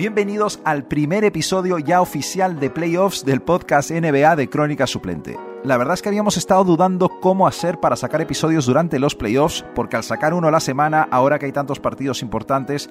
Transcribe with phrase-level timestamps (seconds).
[0.00, 5.38] Bienvenidos al primer episodio ya oficial de playoffs del podcast NBA de Crónica Suplente.
[5.62, 9.62] La verdad es que habíamos estado dudando cómo hacer para sacar episodios durante los playoffs,
[9.74, 12.88] porque al sacar uno a la semana, ahora que hay tantos partidos importantes,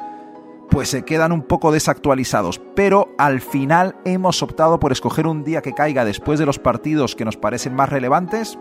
[0.69, 2.61] pues se quedan un poco desactualizados.
[2.75, 7.15] Pero al final hemos optado por escoger un día que caiga después de los partidos
[7.15, 8.59] que nos parecen más relevantes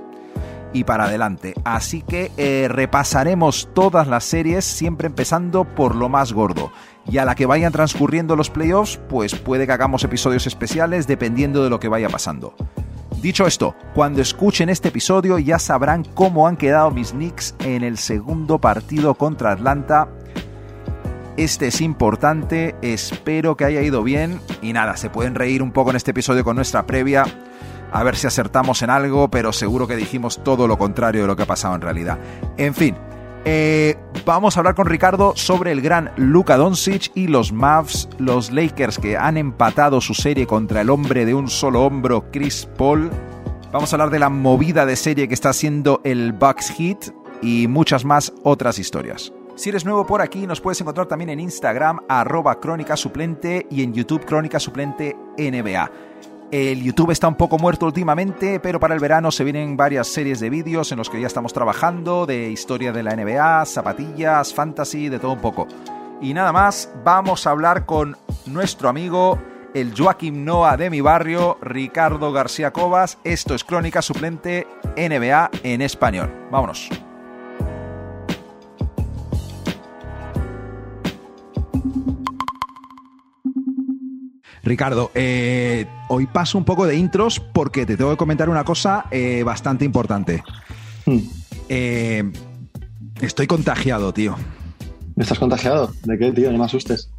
[0.73, 1.55] y para adelante.
[1.65, 6.73] Así que eh, repasaremos todas las series, siempre empezando por lo más gordo.
[7.11, 11.65] Y a la que vayan transcurriendo los playoffs, pues puede que hagamos episodios especiales dependiendo
[11.65, 12.55] de lo que vaya pasando.
[13.23, 17.99] Dicho esto, cuando escuchen este episodio ya sabrán cómo han quedado mis Knicks en el
[17.99, 20.09] segundo partido contra Atlanta.
[21.37, 25.91] Este es importante, espero que haya ido bien y nada, se pueden reír un poco
[25.91, 27.25] en este episodio con nuestra previa
[27.91, 31.37] a ver si acertamos en algo, pero seguro que dijimos todo lo contrario de lo
[31.37, 32.19] que ha pasado en realidad.
[32.57, 32.97] En fin,
[33.51, 38.53] eh, vamos a hablar con Ricardo sobre el gran Luka Doncic y los Mavs, los
[38.53, 43.11] Lakers que han empatado su serie contra el hombre de un solo hombro, Chris Paul.
[43.73, 47.69] Vamos a hablar de la movida de serie que está haciendo el Bucks Heat y
[47.69, 49.33] muchas más otras historias.
[49.55, 53.83] Si eres nuevo por aquí, nos puedes encontrar también en Instagram, arroba crónica suplente y
[53.83, 55.91] en YouTube crónica suplente NBA.
[56.51, 60.41] El YouTube está un poco muerto últimamente, pero para el verano se vienen varias series
[60.41, 65.11] de vídeos en los que ya estamos trabajando, de historia de la NBA, zapatillas, fantasy,
[65.11, 65.69] de todo un poco.
[66.23, 69.39] Y nada más, vamos a hablar con nuestro amigo,
[69.75, 73.19] el Joaquim Noah de mi barrio, Ricardo García Cobas.
[73.25, 76.33] Esto es Crónica Suplente NBA en español.
[76.51, 76.89] Vámonos.
[84.69, 89.07] Ricardo, eh, hoy paso un poco de intros porque te tengo que comentar una cosa
[89.11, 90.43] eh, bastante importante.
[91.07, 91.21] Hmm.
[91.71, 92.31] Eh,
[93.23, 94.37] estoy contagiado, tío.
[95.17, 95.93] ¿Estás contagiado?
[96.05, 96.53] ¿De qué, tío?
[96.53, 97.11] No me asustes.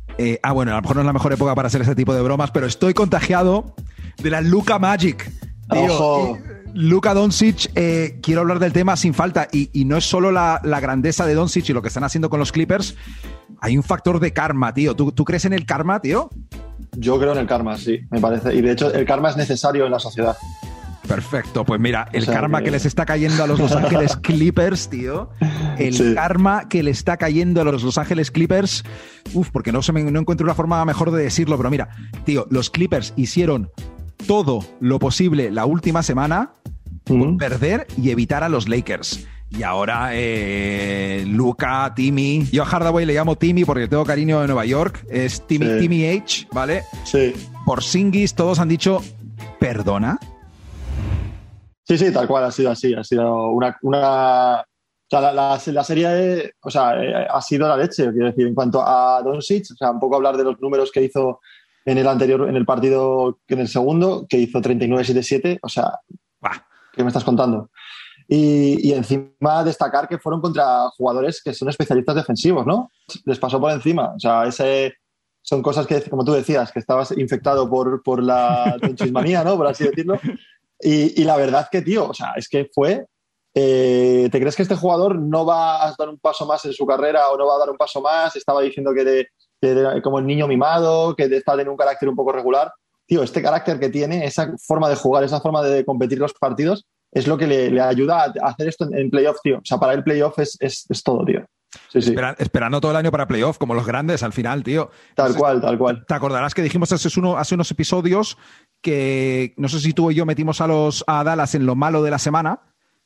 [0.43, 2.21] Ah, bueno, a lo mejor no es la mejor época para hacer ese tipo de
[2.21, 3.73] bromas, pero estoy contagiado
[4.21, 5.31] de la Luca Magic.
[5.71, 5.85] Tío.
[5.85, 6.37] Ojo.
[6.73, 9.47] Luca Doncic, eh, quiero hablar del tema sin falta.
[9.51, 12.29] Y, y no es solo la, la grandeza de Doncic y lo que están haciendo
[12.29, 12.95] con los Clippers.
[13.59, 14.95] Hay un factor de karma, tío.
[14.95, 16.29] ¿Tú, tú crees en el karma, tío?
[16.97, 18.53] Yo creo en el karma, sí, me parece.
[18.55, 20.35] Y de hecho, el karma es necesario en la sociedad.
[21.07, 23.71] Perfecto, pues mira, el O sea, karma que- que les está cayendo a los Los
[23.71, 25.29] Ángeles Clippers, tío.
[25.79, 26.13] El Sí.
[26.13, 28.83] karma que le está cayendo a los Los Ángeles Clippers.
[29.33, 31.89] Uf, porque no, se me, no encuentro una forma mejor de decirlo, pero mira,
[32.25, 33.71] tío, los Clippers hicieron
[34.27, 36.51] todo lo posible la última semana
[37.05, 39.25] por perder y evitar a los Lakers.
[39.51, 42.45] Y ahora, eh, Luca, Timmy.
[42.51, 45.05] Yo a Hardaway le llamo Timmy porque tengo cariño de Nueva York.
[45.09, 45.79] Es Timmy, Sí.
[45.79, 46.83] Timmy H, ¿vale?
[47.03, 47.33] Sí.
[47.65, 49.01] Por Singis, todos han dicho,
[49.59, 50.19] perdona.
[51.87, 52.93] Sí, sí, tal cual ha sido así.
[52.93, 53.77] Ha sido una.
[53.81, 58.27] una o sea, la, la- la serie o sea, eh, ha sido la leche, quiero
[58.27, 61.39] decir, en cuanto a Doncic, o sea, un poco hablar de los números que hizo
[61.83, 65.93] en el anterior, en el partido, en el segundo, que hizo 39-7-7, o sea,
[66.39, 66.63] Bah.
[66.93, 67.71] ¿qué me estás contando?
[68.31, 72.91] Y, y encima destacar que fueron contra jugadores que son especialistas defensivos, ¿no?
[73.25, 74.13] Les pasó por encima.
[74.15, 74.93] O sea, ese,
[75.41, 79.57] son cosas que, como tú decías, que estabas infectado por, por la tonchismanía, ¿no?
[79.57, 80.19] Por así decirlo.
[80.79, 83.07] Y, y la verdad que, tío, o sea, es que fue.
[83.55, 86.85] eh, ¿Te crees que este jugador no va a dar un paso más en su
[86.85, 88.35] carrera o no va a dar un paso más?
[88.35, 89.27] Estaba diciendo que, de-
[89.59, 92.71] que era como el niño mimado, que está teniendo un carácter un poco regular.
[93.07, 96.85] Tío, este carácter que tiene, esa forma de jugar, esa forma de competir los partidos,
[97.11, 99.57] es lo que le, le ayuda a hacer esto en, en playoff, tío.
[99.57, 101.45] O sea, para el playoff es, es, es todo, tío.
[101.91, 102.09] Sí, sí.
[102.09, 104.89] Espera- esperando todo el año para playoff, como los grandes al final, tío.
[105.15, 106.03] Tal cual, tal cual.
[106.07, 108.37] Te acordarás que dijimos hace, uno- hace unos episodios
[108.81, 112.01] que no sé si tú y yo metimos a los a Dallas en lo malo
[112.01, 112.61] de la semana.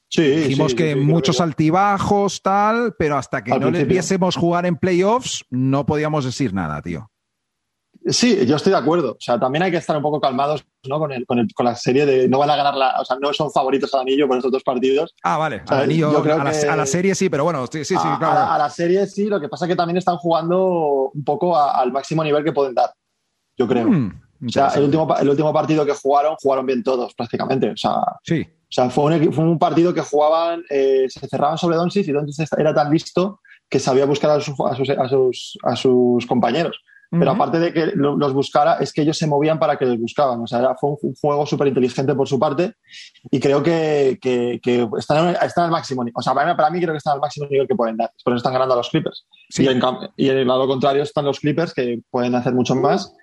[0.09, 4.35] Sí, Dijimos sí, que muchos que- altibajos, tal, pero hasta que Al no les viésemos
[4.35, 7.09] jugar en playoffs, no podíamos decir nada, tío.
[8.05, 9.11] Sí, yo estoy de acuerdo.
[9.13, 10.99] O sea, también hay que estar un poco calmados ¿no?
[10.99, 12.99] con, el, con, el- con la serie de no van a ganar la.
[12.99, 15.15] O sea, no son favoritos al anillo por estos dos partidos.
[15.23, 15.61] Ah, vale.
[15.65, 17.85] sea, al anillo, yo creo a, la, que- a la serie sí, pero bueno, sí,
[17.85, 18.33] sí, sí, a, claro.
[18.33, 21.23] a la, a la serie sí, lo que pasa es que también están jugando un
[21.23, 22.89] poco al máximo nivel que pueden dar.
[23.57, 23.88] Yo creo.
[23.88, 27.69] Mm, o sea, el último, el último partido que jugaron, jugaron bien todos prácticamente.
[27.71, 28.41] O sea, Sí.
[28.41, 32.11] o sea fue, un, fue un partido que jugaban, eh, se cerraban sobre Doncic y
[32.11, 33.39] Doncic era tan listo
[33.69, 36.77] que sabía buscar a sus, a sus, a sus, a sus compañeros.
[37.19, 40.00] Pero aparte de que lo- los buscara, es que ellos se movían para que los
[40.00, 40.42] buscaban.
[40.42, 42.74] O sea, era- fue un, juego súper inteligente por su parte
[43.30, 46.13] y creo que, que- que están, están al máximo nivel.
[46.18, 48.12] O sea, para, para mí creo que están al máximo nivel que pueden dar.
[48.24, 49.25] Por eso están ganando a los Clippers.
[49.50, 49.63] Sí.
[49.63, 49.81] Y, en,
[50.18, 53.13] y en el lado contrario están los Clippers que pueden hacer mucho más.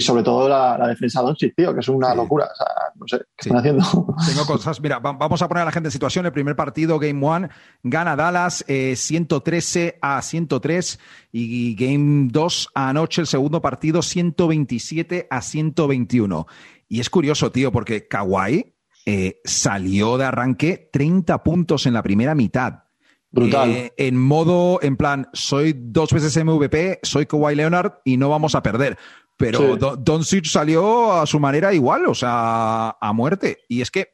[0.00, 2.46] Sobre todo la, defensa de Doncic, tío, que es una locura.
[2.46, 3.84] O sea, no sé, ¿qué están haciendo?
[4.26, 4.80] Tengo cosas.
[4.80, 6.26] Mira, vamos a poner a la gente en situación.
[6.26, 7.48] El primer partido, Game One,
[7.82, 10.98] gana Dallas 113 eh, a 103
[11.32, 16.46] y Game 2 anoche, el segundo partido, 127 a 121.
[16.88, 18.74] Y es curioso, tío, porque Kawhi
[19.06, 22.84] eh, salió de arranque 30 puntos en la primera mitad.
[23.30, 23.70] Brutal.
[23.70, 28.54] Eh, en modo, en plan, soy dos veces MVP, soy Kawhi Leonard y no vamos
[28.54, 28.96] a perder.
[29.38, 33.58] Pero Don Doncic salió a su manera igual, o sea, a muerte.
[33.68, 34.12] Y es que,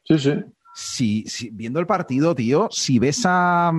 [0.73, 3.73] sí, Si, viendo el partido, tío, si ves a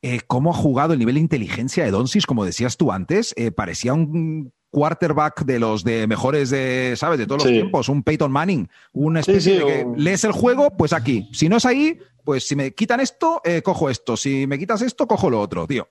[0.00, 3.52] eh, cómo ha jugado el nivel de inteligencia de Doncic, como decías tú antes, eh,
[3.52, 7.18] parecía un quarterback de los de mejores de, ¿sabes?
[7.18, 10.94] De todos los tiempos, un Peyton Manning, una especie de que lees el juego, pues
[10.94, 11.28] aquí.
[11.32, 14.16] Si no es ahí, pues si me quitan esto, eh, cojo esto.
[14.16, 15.88] Si me quitas esto, cojo lo otro, tío.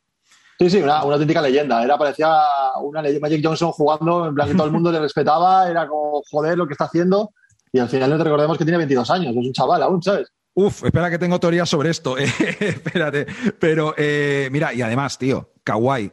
[0.61, 1.83] Sí, sí, una, auténtica leyenda.
[1.83, 2.37] Era, parecía
[2.83, 6.21] una leyenda Magic Johnson jugando, en plan que todo el mundo le respetaba, era como
[6.29, 7.31] joder lo que está haciendo.
[7.73, 10.27] Y al final no te recordemos que tiene 22 años, es un chaval aún, ¿sabes?
[10.53, 12.15] Uf, espera que tengo teoría sobre esto.
[12.59, 13.25] Espérate.
[13.59, 16.11] Pero eh, mira, y además, tío, Kawhi,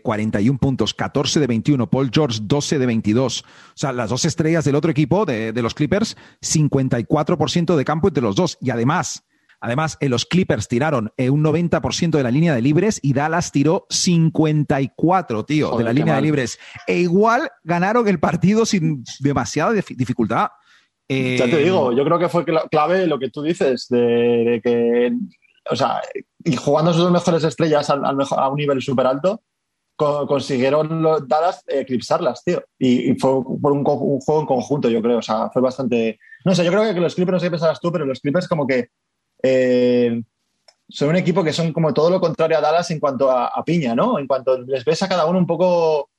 [0.00, 1.90] 41 eh, puntos, 14 de 21.
[1.90, 3.42] Paul George, 12 de 22.
[3.42, 8.06] O sea, las dos estrellas del otro equipo, de, de los Clippers, 54% de campo
[8.06, 8.58] entre los dos.
[8.60, 9.24] Y además,
[9.60, 13.50] Además, en los Clippers tiraron eh, un 90% de la línea de libres y Dallas
[13.50, 16.58] tiró 54, tío, de la línea de libres.
[16.86, 20.50] E igual ganaron el partido sin demasiada dificultad.
[21.08, 25.12] ya te digo, yo creo que fue clave lo que tú dices, de, que,
[25.70, 26.02] o sea,
[26.44, 29.42] y jugando sus dos mejores estrellas al, a un nivel súper alto,
[29.96, 32.62] consiguieron los Dallas eclipsarlas, tío.
[32.78, 35.18] Y, fue por un, juego en conjunto, yo creo.
[35.18, 36.20] O sea, fue bastante.
[36.44, 38.46] No sé, yo creo que los Clippers, no sé qué pensabas tú, pero los Clippers
[38.46, 38.90] como que
[39.42, 40.22] eh,
[40.88, 43.94] son un equipo que son como todo lo contrario a Dallas en cuanto a, piña,
[43.94, 44.18] ¿no?
[44.18, 46.10] En cuanto les ves a cada uno un poco,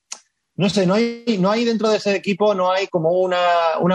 [0.56, 3.38] no sé, no hay, no hay dentro de ese equipo, no hay como una,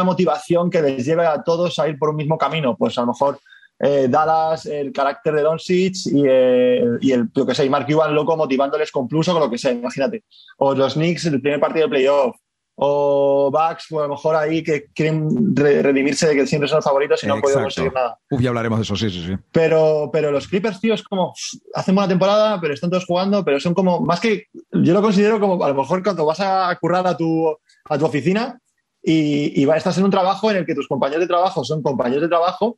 [0.03, 2.75] motivación que les lleve a todos a ir por un mismo camino.
[2.75, 3.39] Pues a lo mejor
[3.79, 8.13] eh, Dallas, el carácter de Doncic y, eh, y el, lo que sé, Mark Cuban
[8.13, 10.25] loco motivándoles con plus o con lo que sea, imagínate.
[10.57, 12.35] O los Knicks, el primer partido de playoff
[12.77, 16.85] o Bucks, o a lo mejor ahí que quieren redimirse de que siempre son los
[16.85, 18.19] favoritos y no han podido conseguir nada.
[18.29, 19.35] Uf, ya hablaremos de eso, sí, sí, sí.
[19.51, 21.33] Pero, pero los Clippers, tío, es como,
[21.73, 25.39] hacen buena temporada, pero están todos jugando, pero son como, más que, yo lo considero
[25.39, 27.49] como, a lo mejor cuando vas a currar a tu,
[27.85, 28.59] a tu oficina
[29.01, 32.23] y, y estás en un trabajo en el que tus compañeros de trabajo son compañeros
[32.23, 32.77] de trabajo,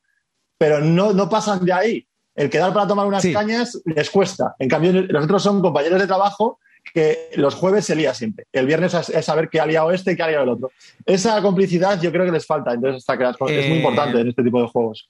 [0.60, 2.08] pero no, no pasan de ahí.
[2.36, 4.56] El quedar para tomar unas cañas les cuesta.
[4.60, 6.60] En cambio, los otros son compañeros de trabajo
[6.94, 8.46] que los jueves se lía siempre.
[8.52, 10.72] El viernes es, saber qué ha liado este y qué ha liado el otro.
[11.06, 12.74] Esa complicidad yo creo que les falta.
[12.74, 15.10] Entonces, está, es muy eh, importante en este tipo de juegos.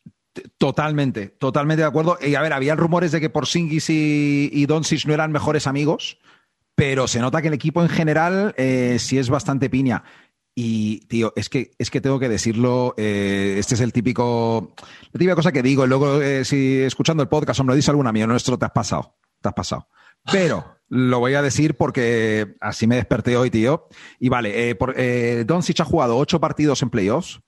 [0.57, 2.17] Totalmente, totalmente de acuerdo.
[2.21, 5.67] Y a ver, había rumores de que por Singis y, y Doncic no eran mejores
[5.67, 6.19] amigos,
[6.75, 10.03] pero se nota que el equipo en general eh, sí es bastante piña.
[10.55, 14.73] Y, tío, es que, es que tengo que decirlo, eh, este es el típico,
[15.11, 17.91] la típica cosa que digo, y luego si escuchando el podcast o me lo dice
[17.91, 19.87] algún amigo nuestro, te has pasado, te has pasado.
[20.31, 23.87] Pero lo voy a decir porque así me desperté hoy, tío.
[24.19, 27.41] Y vale, eh, por, eh, Doncic ha jugado ocho partidos en playoffs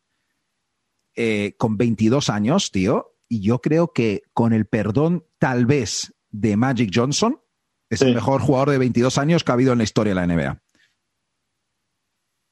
[1.15, 3.15] eh, con 22 años, tío.
[3.27, 7.39] Y yo creo que con el perdón, tal vez, de Magic Johnson,
[7.89, 10.27] es el mejor jugador de 22 años que ha habido en la historia de la
[10.27, 10.61] NBA.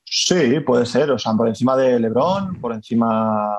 [0.04, 1.12] Sí, puede ser.
[1.12, 3.56] O sea, por encima de LeBron, por encima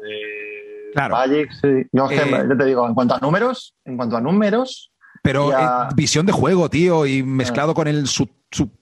[0.00, 1.50] de Magic.
[1.60, 1.86] Sí.
[1.92, 4.89] Yo, yo te digo, en cuanto a números, en cuanto a números,
[5.22, 8.28] pero eh, visión de juego, tío, y mezclado con el, su,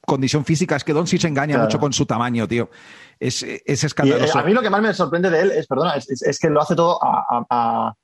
[0.06, 2.70] condición física, es que Doncic se engaña mucho con su tamaño, tío.
[3.18, 4.38] Es, es escandaloso.
[4.38, 6.76] a mí lo que más me sorprende de él es, perdona, es, que lo hace
[6.76, 7.94] todo a,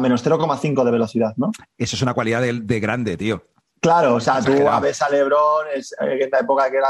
[0.00, 1.52] menos 0,5 de velocidad, ¿no?
[1.78, 3.42] Eso es una cualidad de, grande, tío.
[3.80, 6.88] Claro, o sea, tú ves a Lebron, es, eh, en la época que era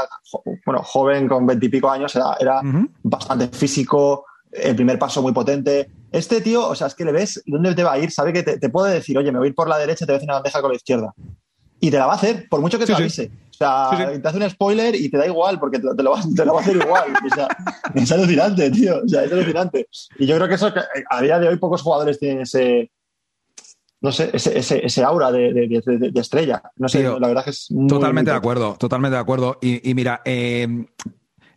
[0.65, 2.61] bueno, joven, con veintipico años, era, era
[3.03, 5.89] bastante físico, el primer paso muy potente.
[6.15, 8.43] Este tío, o sea, es que le ves dónde te va a ir, sabe que
[8.43, 10.27] te, puede decir, oye, me voy a ir por la derecha, te voy a hacer
[10.27, 11.13] una bandeja con la izquierda.
[11.79, 13.29] Y te la va a hacer, por mucho que te avise.
[13.51, 16.61] O sea, te hace un spoiler y te da igual, porque te, lo, va, a
[16.61, 17.13] hacer igual.
[17.31, 17.47] O sea,
[17.95, 19.01] es alucinante, tío.
[19.03, 19.87] O sea, es alucinante.
[20.17, 20.73] Y yo creo que eso,
[21.09, 22.91] a día de hoy, pocos jugadores tienen ese,
[24.01, 25.81] no sé, ese, ese, aura de,
[26.15, 26.61] estrella.
[26.75, 27.67] No sé, la verdad que es.
[27.87, 29.57] totalmente de acuerdo, totalmente de acuerdo.
[29.61, 30.67] Y, mira, eh,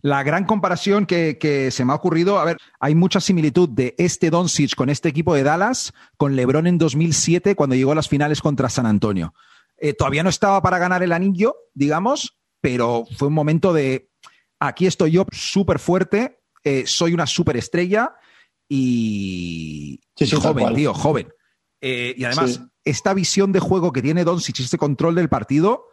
[0.02, 4.30] la gran comparación que, se me ha ocurrido, a ver, hay mucha similitud de este
[4.30, 8.40] Doncic con este equipo de Dallas, con LeBron en 2007 cuando llegó a las finales
[8.40, 9.34] contra San Antonio.
[9.76, 14.10] Eh, todavía no estaba para ganar el anillo, digamos, pero fue un momento de,
[14.58, 18.14] aquí estoy yo súper fuerte, eh, soy una súper estrella
[18.68, 20.00] y,
[20.40, 21.28] joven, tío, joven.
[21.80, 25.86] Eh, y además, esta visión de juego que tiene Doncic, este control del partido,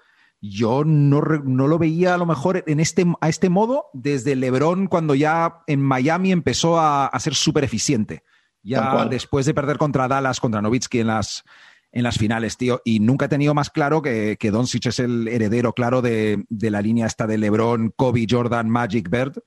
[0.49, 4.87] yo no, no, lo veía a lo mejor en este, a este modo desde LeBron
[4.87, 8.23] cuando ya en Miami empezó a, a ser súper eficiente.
[8.65, 11.43] Ya después de perder contra Dallas, contra Novitsky en las,
[11.91, 12.81] en las finales, tío.
[12.83, 16.71] Y nunca he tenido más claro que, que Doncic es el heredero claro de, de,
[16.71, 19.37] la línea esta de LeBron, Kobe, Jordan, Magic, Bird.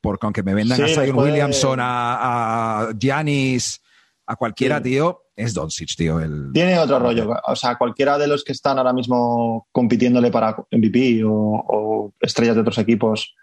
[0.00, 3.82] Porque aunque me vendan a Zion Williamson, a Giannis,
[4.26, 6.20] a, cualquiera, tío, es Doncic, tío.
[6.20, 6.50] El...
[6.52, 7.30] Tiene otro rollo.
[7.46, 12.54] O sea, cualquiera de los que están ahora mismo compitiéndole para MVP o, o estrellas
[12.54, 13.34] de otros equipos,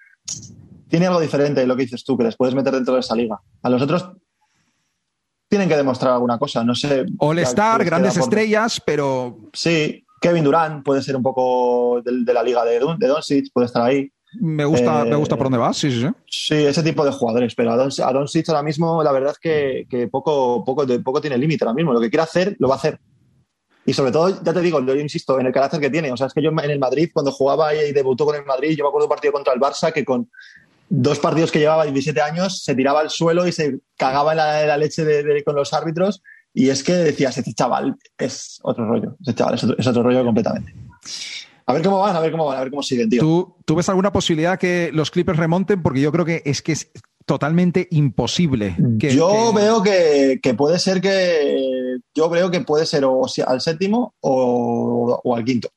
[0.87, 3.39] tiene algo diferente lo que dices tú, que les puedes meter dentro de esa liga.
[3.61, 4.11] A los otros
[5.51, 7.05] tienen que demostrar alguna cosa, no sé.
[7.17, 9.37] All Star, grandes estrellas, pero.
[9.51, 13.81] Sí, Kevin Durant puede ser un poco de, la liga de, de Doncic, puede estar
[13.81, 14.09] ahí.
[14.33, 16.07] Me gusta, me gusta por dónde vas, sí, sí, sí.
[16.27, 20.07] Sí, ese tipo de jugadores, pero a Doncic ahora mismo la verdad es que, que
[20.07, 21.93] poco, poco, poco tiene límite ahora mismo.
[21.93, 22.99] Lo que quiere hacer, lo va a hacer.
[23.85, 26.11] Y sobre todo, ya te digo, yo insisto, en el carácter que tiene.
[26.11, 28.75] O sea, es que yo en el Madrid, cuando jugaba y debutó con el Madrid,
[28.77, 30.29] yo me acuerdo de un partido contra el Barça que con
[30.87, 34.77] dos partidos que llevaba 17 años, se tiraba al suelo y se cagaba en la,
[34.77, 36.21] leche de, con los árbitros.
[36.53, 40.73] Y es que decías, este chaval es otro rollo, ese chaval es otro, rollo completamente.
[41.65, 43.21] A ver cómo van, a ver cómo van, a ver cómo siguen, tío.
[43.21, 45.81] ¿Tú, ¿Tú, ves alguna posibilidad que los Clippers remonten?
[45.81, 46.91] Porque yo creo que es que es
[47.25, 48.75] totalmente imposible.
[48.99, 51.97] Que, yo veo que, que, puede ser que.
[52.13, 55.69] Yo veo que puede ser o al séptimo o, o al quinto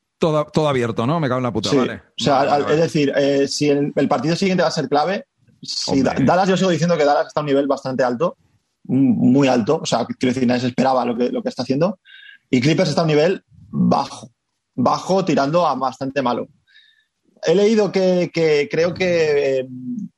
[0.53, 1.21] todo, abierto, ¿no?
[1.21, 2.03] Me cago en la puta, vale.
[2.19, 5.27] O sea, es decir, eh, si el, partido siguiente va a ser clave,
[5.63, 8.37] si Dallas, yo sigo diciendo que Dallas está a un nivel bastante alto,
[8.85, 11.99] muy alto, o sea, quiero decir, nadie se esperaba lo que, lo que está haciendo,
[12.51, 14.31] y Clippers está a un nivel bajo,
[14.75, 16.49] bajo tirando a bastante malo
[17.47, 19.67] he leído que, creo que, eh,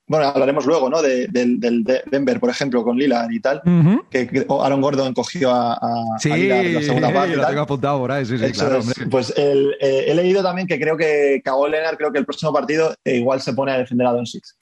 [0.06, 1.02] bueno, hablaremos luego, ¿no?
[1.02, 3.62] del Denver, por ejemplo, con Lillard y tal,
[4.10, 7.36] que, Aaron Gordon cogió a, a, sí, en la segunda parte.
[7.36, 8.80] lo tengo apuntado por ahí, sí, sí, claro.
[9.10, 12.94] Pues eh, he leído también que creo que Kawhi Leonard, creo que el próximo partido
[13.04, 14.56] eh, igual se pone a defender a Don Six.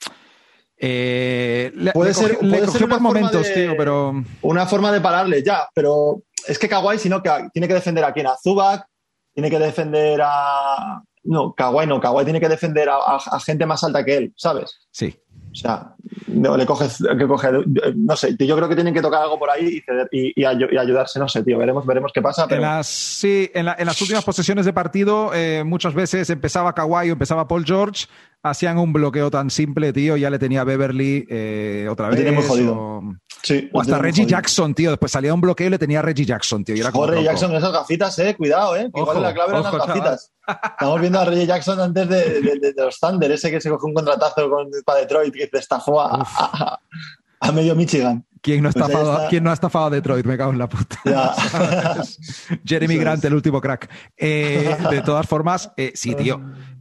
[1.93, 4.23] puede ser, puede ser por momentos, tío, pero.
[4.41, 8.03] Una forma de pararle, ya, pero es que Kawhi, si no, que tiene que defender
[8.03, 8.87] a quién, a Zubac,
[9.35, 11.99] tiene que defender a, no, Kawhi no.
[11.99, 14.79] Kawhi tiene que defender a, gente más alta que él, ¿sabes?
[14.91, 15.13] Sí.
[15.51, 15.95] O sea,
[16.27, 16.85] no, le coge,
[17.17, 17.47] que coge,
[17.95, 21.43] no sé, yo creo que tienen que tocar algo por ahí y, ayudarse, no sé,
[21.43, 22.45] tío, veremos, veremos qué pasa.
[22.49, 27.13] En las, sí, en, las últimas posesiones de partido eh, muchas veces empezaba Kawhi o
[27.13, 28.07] empezaba Paul George,
[28.49, 32.31] hacían un bloqueo tan simple, tío, ya le tenía Beverly eh, otra vez.
[32.31, 33.01] Lo jodido.
[33.73, 36.63] O, hasta Reggie Jackson, tío, después salía un bloqueo y le tenía a Reggie Jackson,
[36.63, 36.75] tío.
[36.75, 39.87] Y era como Reggie Jackson, esas gafitas, eh, cuidado, eh, igual la clave eran las
[39.87, 40.31] gafitas.
[40.47, 44.49] Estamos viendo a Reggie Jackson antes de, los Thunder, ese que se cogió un contratazo
[44.49, 46.79] con, para Detroit que estafó a,
[47.39, 48.23] a, medio Michigan.
[48.41, 50.23] ¿Quién no, ha pues estafado, ¿Quién no ha estafado a Detroit?
[50.23, 50.99] Me cago en la puta.
[52.63, 53.89] Jeremy Grant, el último crack.
[54.15, 56.39] Eh, de todas formas, eh, sí, tío.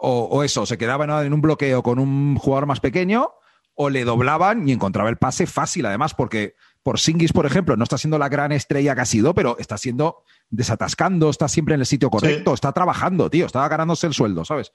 [0.00, 3.32] o, eso, se quedaba en un bloqueo con un jugador más pequeño,
[3.74, 7.84] o le doblaban y encontraba el pase fácil, además, porque por Singis, por ejemplo, no
[7.84, 11.80] está siendo la gran estrella que ha sido, pero está siendo desatascando, está siempre en
[11.80, 14.72] el sitio correcto, está trabajando, tío, está ganándose el sueldo, ¿sabes?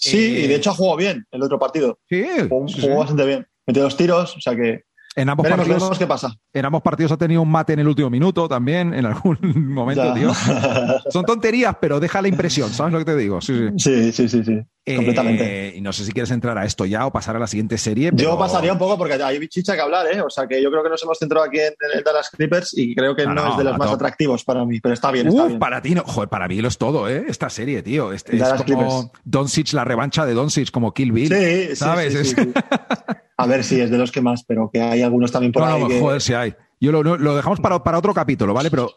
[0.00, 1.98] Sí, y de eh, hecho ha jugado bien el otro partido.
[2.08, 2.24] Sí.
[2.48, 3.46] Jugó, bastante bien.
[3.66, 4.84] Metió dos tiros, o sea que.
[5.16, 6.32] En ambos, partidos, qué pasa.
[6.52, 9.38] en ambos partidos ha tenido un mate en el último minuto también, en algún
[9.74, 10.32] momento, tío.
[11.10, 13.40] Son tonterías, pero deja la impresión, ¿sabes lo que te digo?
[13.40, 15.74] Sí, sí, sí, sí, sí, eh, completamente.
[15.76, 18.12] Y no sé si quieres entrar a esto ya o pasar a la siguiente serie.
[18.14, 20.20] Yo pasaría un poco porque hay chicha que hablar, ¿eh?
[20.20, 22.94] O sea que yo creo que nos hemos centrado aquí en, el Dallas Clippers y
[22.94, 25.58] creo que no, es de los más atractivos para mí, pero está bien, está bien.
[25.58, 27.24] Para ti, no, joder, para mí lo es todo, ¿eh?
[27.26, 28.12] Esta serie, tío.
[28.12, 31.28] Este, es como Doncic, la revancha de Doncic, como Kill Bill.
[31.28, 32.14] Sí, ¿sabes?
[32.14, 32.36] Sí, sí,
[33.40, 35.82] A ver si es de los que más, pero que hay algunos también por ahí.
[35.82, 36.54] No, joder, si hay.
[36.80, 38.70] Yo lo, lo dejamos para, para, otro capítulo, ¿vale?
[38.70, 38.90] Pero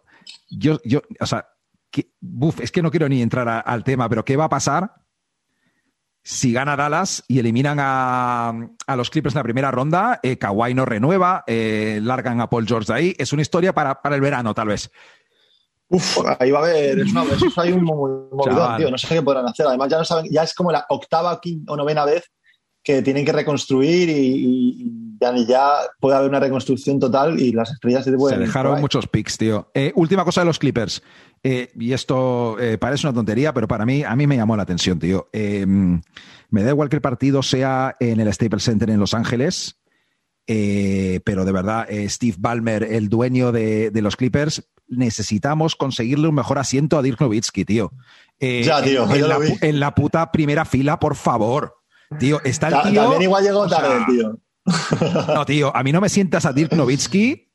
[0.49, 1.47] yo, yo o sea,
[2.19, 4.95] buf, es que no quiero ni entrar al tema, pero ¿qué va a pasar
[6.25, 8.53] si gana Dallas y eliminan a,
[8.87, 10.19] a los Clippers en la primera ronda?
[10.23, 13.15] Eh, Kawhi no renueva, eh, largan a Paul George de ahí.
[13.17, 14.89] Es una historia para, para el verano, tal vez.
[15.89, 18.89] Uf, ahí va a haber, es una, eso hay un movidón, tío.
[18.89, 19.67] No sé qué podrán hacer.
[19.67, 22.31] Además, ya no saben, ya es como la octava o novena vez
[22.83, 24.91] que tienen que reconstruir y,
[25.47, 29.71] ya, puede haber una reconstrucción total y las estrellas se Se dejaron muchos picks, tío.
[29.73, 31.01] Eh, última cosa de los Clippers.
[31.41, 34.63] Eh, y esto eh, parece una tontería, pero para mí, a mí me llamó la
[34.63, 35.29] atención, tío.
[35.33, 39.79] me da igual que el partido sea en el Staples Center en Los Ángeles,
[40.45, 46.97] pero de verdad, Steve Ballmer, el dueño de, los Clippers, necesitamos conseguirle un mejor asiento
[46.97, 47.93] a Dirk Nowitzki, tío.
[48.39, 49.07] ya, tío.
[49.61, 51.82] en la puta primera fila, por favor.
[52.19, 53.01] Tío, está el tío.
[53.01, 54.39] También igual llegó tarde, tío.
[55.33, 57.49] No, tío, a mí no me sientas a Dirk Nowitzki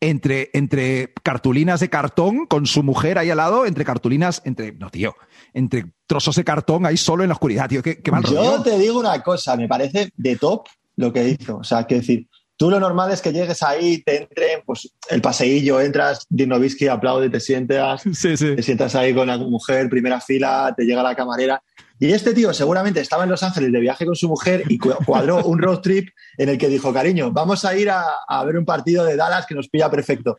[0.00, 4.72] entre, entre cartulinas de cartón con su mujer ahí al lado, entre cartulinas, entre.
[4.72, 5.14] No, tío.
[5.52, 7.82] entre trozos de cartón ahí solo en la oscuridad, tío.
[7.82, 8.62] Qué, qué mal Yo rollo.
[8.62, 10.66] te digo una cosa, me parece de top
[10.96, 11.56] lo que hizo.
[11.58, 15.20] O sea, que decir, tú lo normal es que llegues ahí, te entren, pues el
[15.20, 18.54] paseillo, entras, Dirnovisky aplaude, te sientas, Sí, sí.
[18.56, 21.62] te sientas ahí con la mujer, primera fila, te llega la camarera.
[22.00, 24.94] Y este tío seguramente estaba en Los Ángeles de viaje con su mujer y cu-
[25.06, 28.58] cuadró un road trip en el que dijo, cariño, vamos a ir a, a ver
[28.58, 30.36] un partido de Dallas que nos pilla perfecto.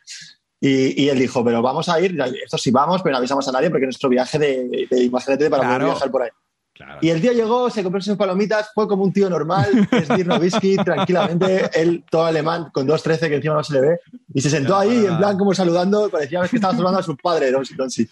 [0.60, 3.52] Y, y él dijo, pero vamos a ir, esto sí vamos, pero no avisamos a
[3.52, 6.30] nadie porque nuestro viaje de, de imagínate para poder viajar por ahí.
[6.76, 6.98] Claro.
[7.02, 10.76] Y el tío llegó, se compró sus palomitas, fue como un tío normal, es Dirnovisky,
[10.76, 14.00] tranquilamente, él todo alemán, con 2.13 que encima no se le ve,
[14.34, 17.52] y se sentó ahí, en plan como saludando, parecía que estaba saludando a su padre,
[17.52, 17.64] Don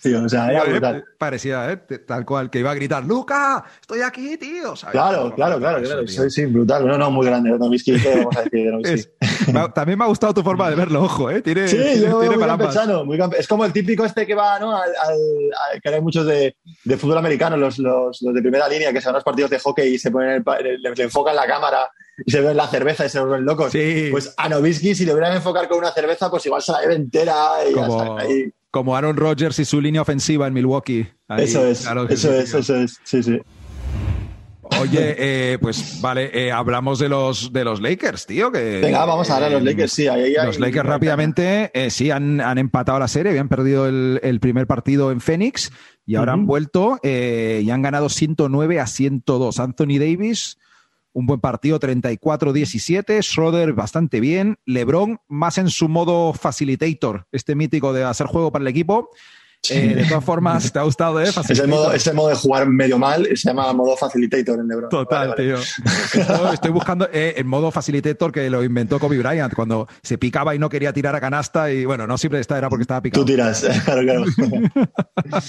[0.01, 1.03] tío, o sea, era Eh, brutal.
[1.17, 1.77] Parecía, ¿eh?
[2.07, 4.75] Tal cual, que iba a gritar, Luca, estoy aquí, tío.
[4.77, 4.93] ¿sabes?
[4.93, 8.37] Claro, claro, claro, Eso, claro, sí, sí, brutal, no, no, muy grande, Dirnovisky, ¿qué vamos
[8.37, 8.93] a decir de Dirnovisky?
[8.93, 9.11] Es-
[9.53, 11.41] me ha- también me ha gustado tu forma de verlo, ojo, ¿eh?
[11.41, 12.73] Tiene, Sí, tiene, yo tiene muy para ambas.
[12.73, 14.73] campechano, muy campe- es como el típico este que va, ¿no?
[14.73, 16.55] Al, al- al- que hay muchos de,
[16.85, 19.49] de fútbol americano, los, los, los de primera línea, que se van a los partidos
[19.49, 21.89] de hockey y se ponen el le, le enfocan la cámara
[22.23, 23.71] y se ven la cerveza y se vuelven locos.
[23.71, 24.09] Sí.
[24.11, 26.95] Pues a Novisky, si le hubieran enfocado con una cerveza, pues igual se la bebe
[26.95, 27.35] entera
[27.67, 28.53] y como, ahí.
[28.69, 31.07] como Aaron Rodgers y su línea ofensiva en Milwaukee.
[31.27, 33.41] Ahí, Eso es, claro eso es, eso es, sí, sí.
[34.81, 35.15] Oye,
[35.53, 38.51] eh, pues vale, eh, hablamos de los, de los Lakers, tío.
[38.51, 40.07] Que, Venga, vamos a ver a los Lakers, sí.
[40.07, 43.87] Ahí, ahí hay- Los Lakers rápidamente, eh, sí, han, han empatado la serie, habían perdido
[43.87, 45.71] el, el primer partido en Phoenix
[46.05, 49.59] y ahora han vuelto y han ganado 109 a 102.
[49.59, 50.57] Anthony Davis,
[51.13, 53.21] un buen partido, 34-17.
[53.21, 54.57] Schroeder, bastante bien.
[54.65, 59.09] LeBron, más en su modo facilitator, este mítico de hacer juego para el equipo.
[59.69, 61.29] Eh, de todas formas, ¿te ha gustado, eh?
[61.49, 64.89] Ese modo, ese modo de jugar medio mal se llama modo facilitator en LeBron.
[64.89, 65.63] Total, Vale, vale.
[65.63, 66.21] tío.
[66.21, 70.53] Esto- estoy buscando eh, el modo facilitator que lo inventó Kobe Bryant cuando se picaba
[70.53, 73.23] y no quería tirar a canasta y bueno, no siempre esta era porque estaba picado.
[73.23, 74.25] Tú tiras, claro, claro.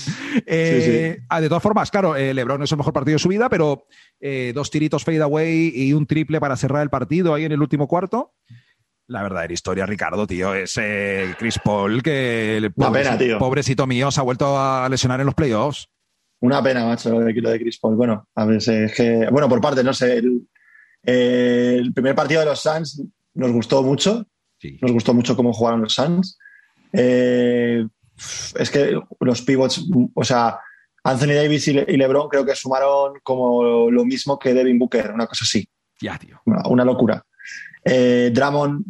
[0.46, 3.86] Eh, ah, de todas formas, claro, LeBron es el mejor partido de su vida, pero
[4.54, 7.88] dos tiritos fade away y un triple para cerrar el partido ahí en el último
[7.88, 8.32] cuarto.
[9.06, 13.38] La verdadera historia, Ricardo, tío, es eh, Chris Paul, que el pobrecito, pena, tío.
[13.38, 15.88] pobrecito mío se ha vuelto a lesionar en los playoffs.
[16.40, 17.96] Una pena, macho, lo de, lo de Chris Paul.
[17.96, 20.48] Bueno, a ver, es que, bueno, por parte, no sé, el,
[21.04, 23.02] eh, el primer partido de los Suns
[23.34, 24.26] nos gustó mucho,
[24.58, 24.78] Sí.
[24.80, 26.38] nos gustó mucho cómo jugaron los Suns.
[26.92, 27.86] Eh,
[28.58, 30.58] es que los pivots, o sea,
[31.02, 35.10] Anthony Davis y, Le- y LeBron creo que sumaron como lo mismo que Devin Booker,
[35.12, 35.68] una cosa así,
[36.00, 36.40] Ya, tío.
[36.46, 37.22] una, una locura.
[37.84, 38.84] Eh, Drummond,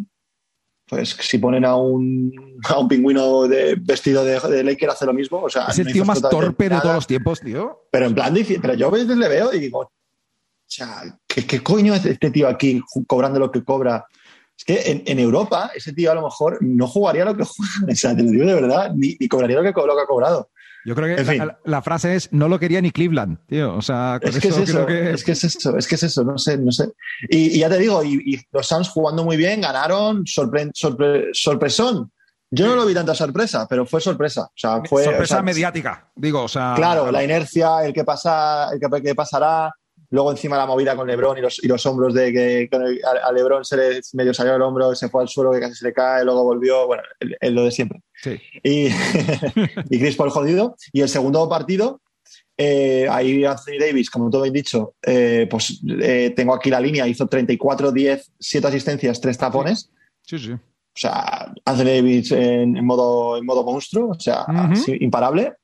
[0.87, 2.33] pues si ponen a un,
[2.69, 5.87] a un pingüino de, vestido de, de Laker hace lo mismo, o sea, Es el
[5.87, 7.87] no tío más torpe de todos los tiempos, tío.
[7.91, 9.91] Pero en plan, pero yo a veces le veo y digo, o
[10.67, 14.07] sea, ¿qué, qué coño es este tío aquí cobrando lo que cobra?
[14.57, 17.73] Es que en, en Europa ese tío a lo mejor no jugaría lo que juega,
[17.93, 20.07] o sea, te lo digo de verdad, ni, ni cobraría lo que, lo que ha
[20.07, 20.51] cobrado.
[20.85, 21.39] Yo creo que En fin.
[21.39, 23.75] la, la frase es no lo quería ni Cleveland, tío.
[23.75, 25.95] O sea, Es que es eso eso, creo que es que es eso, es que
[25.95, 26.89] es eso, no sé, no sé.
[27.31, 31.29] Y, y ya te digo, y, y los Suns jugando muy bien, ganaron, sorpre- sorpre-
[31.33, 32.11] sorpresón.
[32.51, 34.43] Yo no lo vi tanta sorpresa, pero fue sorpresa.
[34.43, 36.09] O sea, fue sorpresa o sea, mediática.
[36.15, 36.75] Digo, o sea.
[36.77, 39.73] Claro, la inercia, el que pasa, el que, que pasará,
[40.15, 43.01] luego encima la movida con Lebron y los, y los hombros de que con el-
[43.05, 45.75] a, a Lebron se le medio salió el hombro, se fue al suelo que casi
[45.75, 48.01] se le cae, luego volvió, bueno, el- el lo de siempre.
[48.23, 48.39] Sí.
[48.63, 48.89] Y,
[49.91, 50.77] y Chris Paul jodido.
[50.93, 52.01] Y el segundo partido,
[52.57, 57.07] eh, ahí Anthony Davis, como tú habéis dicho, eh, pues eh, tengo aquí la línea,
[57.07, 59.91] hizo 34, 10, 7 asistencias, 3 tapones.
[60.23, 60.53] Sí, sí.
[60.53, 60.61] O
[60.97, 64.77] sea, Anthony Davis en, en modo, en modo monstruo, o sea, Ujú.
[64.77, 65.55] sí, imparable.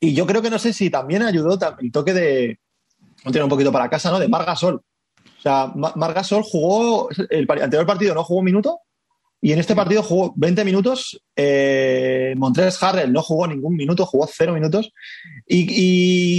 [0.00, 2.58] Y yo creo que no sé si también ayudó el toque de.
[3.24, 4.18] Tirar un poquito para casa, ¿no?
[4.18, 4.74] De Margasol.
[4.76, 7.08] O sea, Ma- Margasol jugó.
[7.30, 8.80] El anterior partido no jugó un minuto.
[9.40, 11.20] Y en este partido jugó 20 minutos.
[11.36, 14.90] Eh, Montrez Harrell no jugó ningún minuto, jugó cero minutos.
[15.46, 15.66] Y,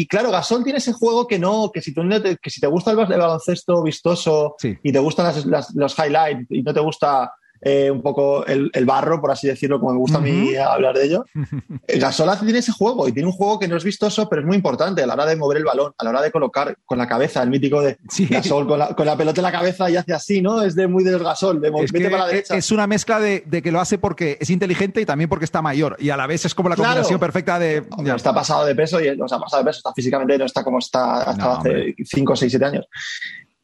[0.02, 2.02] y, claro, Gasol tiene ese juego que no, que si, tú
[2.42, 4.76] que si te gusta el, baloncesto vistoso Sí.
[4.82, 7.32] y te gustan las- las- los highlights y no te gusta
[7.68, 10.96] eh, un poco el, el barro, por así decirlo, como me gusta a mí hablar
[10.96, 11.26] de ello,
[11.88, 14.48] el Gasol tiene ese juego y tiene un juego que no es vistoso, pero es
[14.48, 17.00] muy importante a la hora de mover el balón, a la hora de colocar con
[17.00, 18.28] la cabeza, el mítico de Sí.
[18.28, 20.62] Gasol con la, con la pelota en la cabeza y hace así, ¿no?
[20.62, 22.56] Es de muy del Gasol, de Es, que para la derecha.
[22.56, 25.62] es una mezcla de, de que lo hace porque es inteligente y también porque está
[25.64, 25.98] mayor.
[26.00, 26.90] Y a la vez es como la Claro.
[26.92, 27.84] combinación perfecta de.
[27.98, 30.64] Hombre, está pasado de peso y o sea, pasado de peso, está físicamente, no está
[30.64, 31.96] como está hasta No, hace hombre.
[32.06, 32.86] 5, 6, 7 años.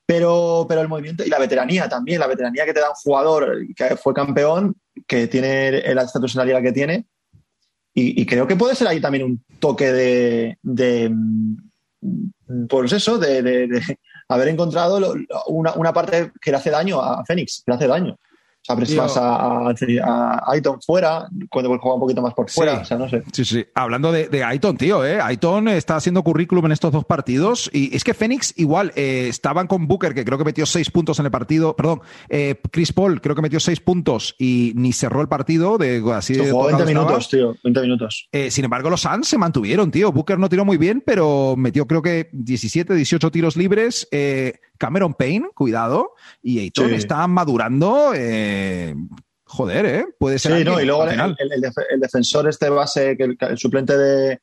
[0.05, 3.65] Pero, pero el movimiento y la veteranía también, la veteranía que te da un jugador
[3.75, 4.75] que fue campeón,
[5.07, 7.05] que tiene la estatus liga que tiene.
[7.93, 10.57] Y, creo que puede ser ahí también un toque de,
[11.11, 13.97] mm, pues eso, de, de- de
[14.29, 15.13] haber encontrado
[15.47, 18.17] una, una parte que le hace daño a Fénix, que le hace daño.
[18.67, 22.81] Abres más a, a, Aiton fuera, cuando juega un poquito más por fuera, sí.
[22.81, 23.23] o sea, no sé.
[23.31, 23.65] Sí, sí.
[23.73, 25.19] Hablando de, de, Aiton, tío, ¿eh?
[25.21, 29.67] Aiton está haciendo currículum en estos dos partidos y es que Phoenix igual eh, estaban
[29.67, 33.21] con Booker, que creo que metió seis puntos en el partido, perdón, eh, Chris Paul
[33.21, 36.85] creo que metió seis puntos y ni cerró el partido de así de jugó 20
[36.85, 38.27] minutos, tío, 20 minutos.
[38.31, 40.11] Eh, sin embargo, los Suns se mantuvieron, tío.
[40.11, 44.07] Booker no tiró muy bien, pero metió creo que 17, 18 tiros libres.
[44.11, 46.95] Eh, Cameron Payne, cuidado, y Aiton sí.
[46.95, 48.13] está madurando.
[48.15, 48.95] Eh,
[49.43, 50.05] joder, ¿eh?
[50.17, 50.57] Puede ser.
[50.57, 54.41] Sí, no, y luego el, el, el, el, defensor, este base, que el, suplente de,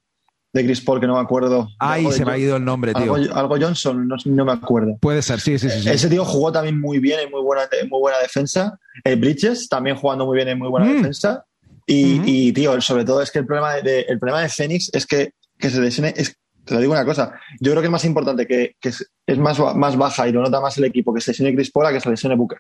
[0.52, 1.68] de Chris Paul, que no me acuerdo.
[1.80, 3.16] Ay, se me ha ido el nombre, tío.
[3.16, 4.96] Algo, algo Johnson, no, no, me acuerdo.
[5.00, 5.90] Puede ser, sí, sí, sí, sí.
[5.90, 8.78] Ese tío jugó también muy bien en muy buena, muy buena defensa.
[9.02, 10.96] El Bridges también jugando muy bien en muy buena mm.
[10.98, 11.44] defensa.
[11.84, 15.04] Y, y, tío, sobre todo es que el problema de, el problema de Phoenix es
[15.04, 16.14] que, que se lesione.
[16.16, 17.32] Es, te lo digo una cosa.
[17.60, 20.42] Yo creo que es más importante que, que es, es, más, más baja y lo
[20.42, 22.58] nota más el equipo que se lesione Chris Paul a que se lesione Booker.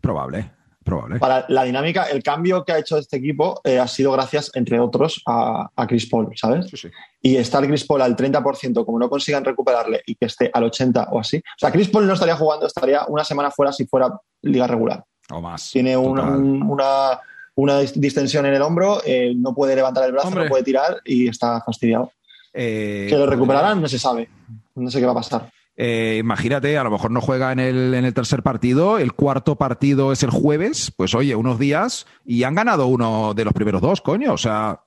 [0.00, 0.50] Probable.
[0.82, 1.18] Probable.
[1.18, 4.80] Para la dinámica, el cambio que ha hecho este equipo eh, ha sido gracias, entre
[4.80, 6.68] otros, a, a Chris Paul, ¿sabes?
[6.70, 6.88] Sí, sí.
[7.20, 11.08] Y estar Chris Paul al 30%, como no consigan recuperarle y que esté al 80%
[11.10, 11.36] o así.
[11.36, 14.08] O sea, Chris Paul no estaría jugando, estaría una semana fuera si fuera
[14.40, 15.04] liga regular.
[15.30, 15.70] O más.
[15.70, 17.20] Tiene un, un, una,
[17.56, 20.44] una, distensión en el hombro, eh, no puede levantar el brazo, Hombre.
[20.44, 22.10] no puede tirar y está fastidiado.
[22.52, 24.28] Eh, que lo recuperarán, no se sabe.
[24.74, 25.50] No sé qué va a pasar.
[25.76, 29.56] Eh, imagínate, a lo mejor no juega en el, en el, tercer partido, el cuarto
[29.56, 33.80] partido es el jueves, pues oye, unos días y han ganado uno de los primeros
[33.80, 34.80] dos, coño, o sea...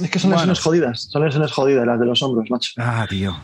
[0.00, 0.42] Es que son bueno.
[0.42, 2.70] lesiones jodidas, son lesiones jodidas las de los hombros, macho.
[2.76, 3.34] Ah, tío.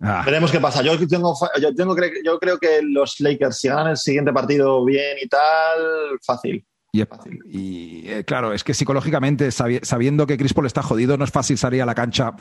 [0.00, 0.22] Ah.
[0.24, 0.82] Veremos qué pasa.
[0.82, 5.16] Yo tengo, yo, tengo, yo creo que los Lakers, si ganan el siguiente partido bien
[5.20, 6.64] y tal, fácil.
[6.92, 7.02] Y,
[7.48, 11.30] y eh, claro, es que psicológicamente, sabi sabiendo que Chris Paul está jodido, no es
[11.30, 12.34] fácil salir a la cancha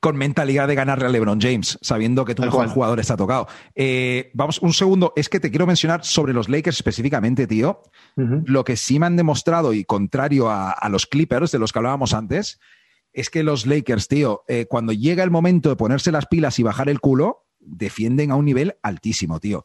[0.00, 2.74] con mentalidad de ganarle a LeBron James, sabiendo que tu Tal mejor cual.
[2.74, 3.48] jugador está tocado.
[3.74, 7.82] Eh, vamos, un segundo, es que te quiero mencionar sobre los Lakers específicamente, tío.
[8.16, 8.42] Uh -huh.
[8.46, 11.78] Lo que sí me han demostrado, y contrario a, a, los Clippers de los que
[11.80, 12.60] hablábamos antes,
[13.12, 16.62] es que los Lakers, tío, eh, cuando llega el momento de ponerse las pilas y
[16.62, 19.64] bajar el culo, defienden a un nivel altísimo, tío.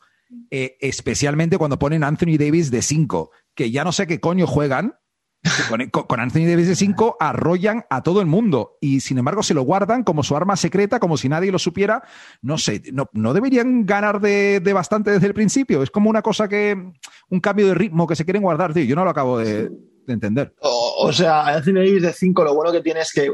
[0.50, 4.96] Eh, especialmente cuando ponen Anthony Davis de 5, que ya no sé qué coño juegan.
[5.70, 9.56] Con, con, Anthony Davis de 5 arrollan a todo el mundo y sin embargo se
[9.56, 12.04] lo guardan como su arma secreta, como si nadie lo supiera.
[12.44, 15.82] No sé, no, no deberían ganar de, de, bastante desde el principio.
[15.82, 16.92] Es como una cosa que,
[17.30, 18.84] un cambio de ritmo que se quieren guardar, tío.
[18.84, 20.54] Yo no lo acabo de, de entender.
[20.60, 23.34] O, o, sea, Anthony Davis de 5, lo bueno que tiene es que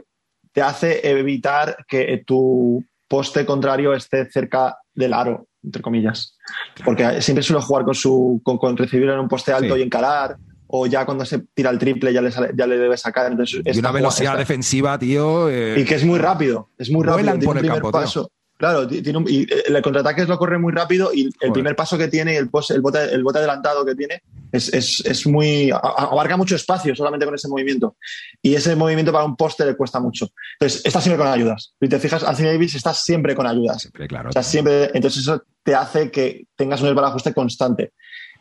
[0.53, 6.35] te hace evitar que tu poste contrario esté cerca del aro entre comillas.
[6.83, 9.81] Porque siempre suele jugar con su con, con recibir en un poste alto sí.
[9.81, 12.97] y encarar, o ya cuando se tira el triple ya le, sale, ya le debe
[12.97, 13.31] sacar.
[13.31, 15.49] Entonces, y una velocidad defensiva, tío.
[15.49, 17.39] Eh, y que es muy rápido, es muy rápido.
[17.39, 18.31] Por el campo, paso.
[18.57, 21.53] Claro, tiene un, y el contraataque lo corre muy rápido y el Joder.
[21.53, 25.05] primer paso que tiene, el, post, el, bote, el bote adelantado que tiene, es, es,
[25.05, 25.69] es muy.
[25.71, 27.97] abarca mucho espacio solamente con ese movimiento.
[28.41, 30.29] Y ese movimiento para un poste le cuesta mucho.
[30.59, 31.75] Entonces, está siempre con ayudas.
[31.79, 33.81] Si te fijas, Anthony Davis está siempre con ayudas.
[33.81, 34.29] Siempre, claro.
[34.29, 34.85] O sea, siempre.
[34.93, 37.93] Entonces, eso te hace que tengas un ajuste constante.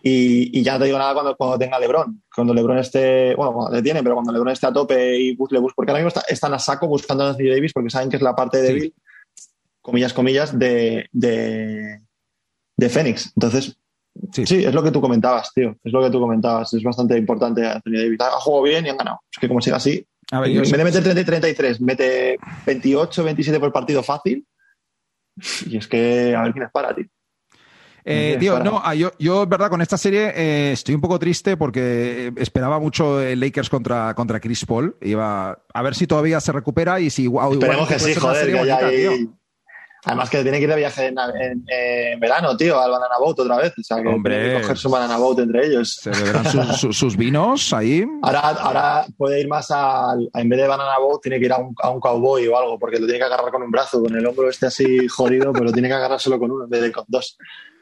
[0.02, 2.22] Y, y, ya no te digo nada cuando, cuando tenga LeBron.
[2.34, 5.58] Cuando LeBron esté, bueno, cuando le tiene, pero cuando LeBron esté a tope y le
[5.58, 8.16] busque, porque ahora mismo está, están a saco buscando a Anthony Davis porque saben que
[8.16, 8.94] es la parte débil, sí.
[9.86, 12.00] Comillas, comillas, de, de,
[12.76, 13.32] de Phoenix.
[13.36, 13.78] Entonces,
[14.32, 14.44] sí.
[14.44, 14.64] sí.
[14.64, 15.76] es lo que tú comentabas, tío.
[15.84, 16.74] Es lo que tú comentabas.
[16.74, 18.20] Es bastante importante Anthony Davis.
[18.20, 19.20] Ha jugado bien y han ganado.
[19.32, 22.38] Es que como siga así, a ver, en vez de meter 30 y 33, mete
[22.66, 24.44] 28, 27 por partido fácil.
[25.66, 27.06] Y es que a ver quién es para, tío.
[28.08, 31.56] Eh, tío, no, ah, yo, yo, verdad, con esta serie eh, estoy un poco triste
[31.56, 34.96] porque esperaba mucho el Lakers contra, contra Chris Paul.
[35.00, 38.46] Iba a ver si todavía se recupera y si wow, Esperemos igual, que sí, joder,
[38.46, 39.28] que bonita, hay...
[40.06, 43.40] Además que tiene que ir de viaje en, en, en, verano, tío, al Banana Boat
[43.40, 43.72] otra vez.
[43.76, 45.98] O sea, que Hombre, tiene que coger su Banana Boat entre ellos.
[46.00, 48.06] Se beberán sus, sus, sus, vinos ahí.
[48.22, 50.30] Ahora, ahora puede ir más al...
[50.32, 52.78] En vez de Banana Boat, tiene que ir a un, a un cowboy o algo,
[52.78, 55.72] porque lo tiene que agarrar con un brazo, con el hombro este así jodido, pero
[55.72, 57.36] tiene que agarrar solo con uno en vez de con dos.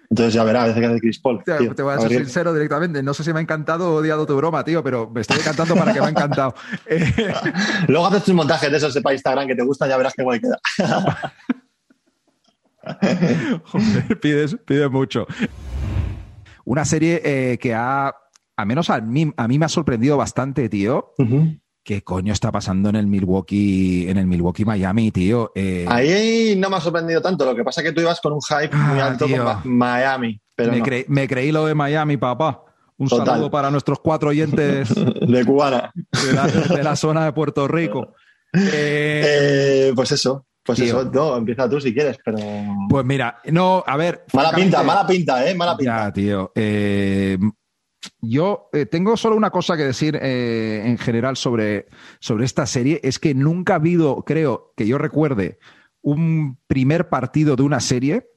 [0.08, 1.44] Entonces ya verá, a veces que hace Chris Paul.
[1.44, 1.74] Tío, tío.
[1.74, 3.02] Te voy a, a ser sincero directamente.
[3.02, 5.74] No sé si me ha encantado o odiado tu broma, tío, pero me estoy encantando
[5.74, 6.54] para que me ha encantado.
[7.88, 10.40] Luego haces tus montajes de esos para Instagram que te gustan, ya verás qué guay
[10.40, 10.58] queda.
[13.64, 15.26] Joder, pides, pides mucho.
[16.64, 18.14] Una serie eh, que ha,
[18.56, 21.12] a menos a mí, a mí me ha sorprendido bastante, tío.
[21.18, 21.60] Uh -huh.
[21.84, 25.52] ¿Qué coño está pasando en el Milwaukee, en el Milwaukee Miami, tío?
[25.54, 25.84] Eh...
[25.86, 27.44] Ahí no me ha sorprendido tanto.
[27.44, 29.44] Lo que pasa es que tú ibas con un hype ah, muy alto tío.
[29.44, 30.40] con Miami.
[30.56, 30.84] Pero me, no.
[30.84, 32.62] creí, me, creí, lo de Miami, papá.
[32.96, 33.26] Un Total.
[33.26, 38.14] saludo para nuestros cuatro oyentes de Cubana, de la, de la, zona de Puerto Rico.
[38.56, 40.86] Eh, pues eso, pues tío.
[40.86, 42.38] eso, no, empieza tú si quieres, pero.
[42.88, 44.24] Pues mira, no, a ver.
[44.32, 45.54] Mala pinta, mala pinta, ¿eh?
[45.54, 46.06] Mala pinta.
[46.06, 46.52] Ya, tío.
[46.54, 47.38] Eh,
[48.20, 51.86] Yo eh, tengo solo una cosa que decir eh, en general sobre,
[52.18, 55.58] sobre esta serie, es que nunca ha habido, creo, que yo recuerde,
[56.00, 58.28] un primer partido de una serie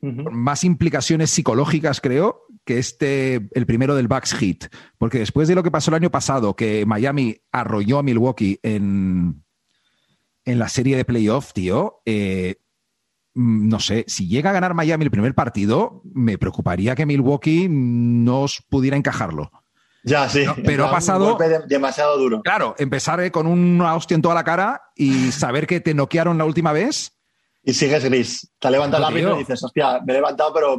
[0.00, 4.66] con más implicaciones psicológicas, creo, que este, el primero del Bucks Hit.
[4.98, 9.42] Porque después de lo que pasó el año pasado, que Miami arrolló a Milwaukee en,
[10.46, 12.56] en la serie de playoff, tío, eh,
[13.34, 17.68] mm, no sé, si llega a ganar Miami el primer partido, me preocuparía que Milwaukee
[17.68, 19.50] no pudiera encajarlo.
[20.04, 20.44] Ya, sí.
[20.64, 21.36] pero ha pasado.
[21.66, 22.40] demasiado duro.
[22.42, 26.38] Claro, empezar eh, con una hostia en toda la cara y saber que te noquearon
[26.38, 27.12] la última vez.
[27.64, 28.48] Y sigues gris.
[28.60, 30.78] Te ha levantado la mano y dices, hostia, me he levantado, pero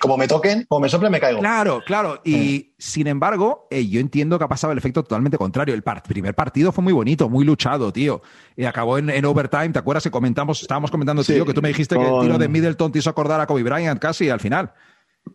[0.00, 1.40] como me toquen, como me sople, me caigo.
[1.40, 2.20] Claro, claro.
[2.24, 5.74] Y sin embargo, eh, yo entiendo que ha pasado el efecto totalmente contrario.
[5.74, 8.22] El primer partido fue muy bonito, muy luchado, tío.
[8.56, 9.70] Y acabó en, overtime.
[9.70, 12.48] ¿Te acuerdas que comentamos, estábamos comentando, tío, que tú me dijiste que el tiro de
[12.48, 14.72] Middleton te hizo acordar a Kobe Bryant casi al final?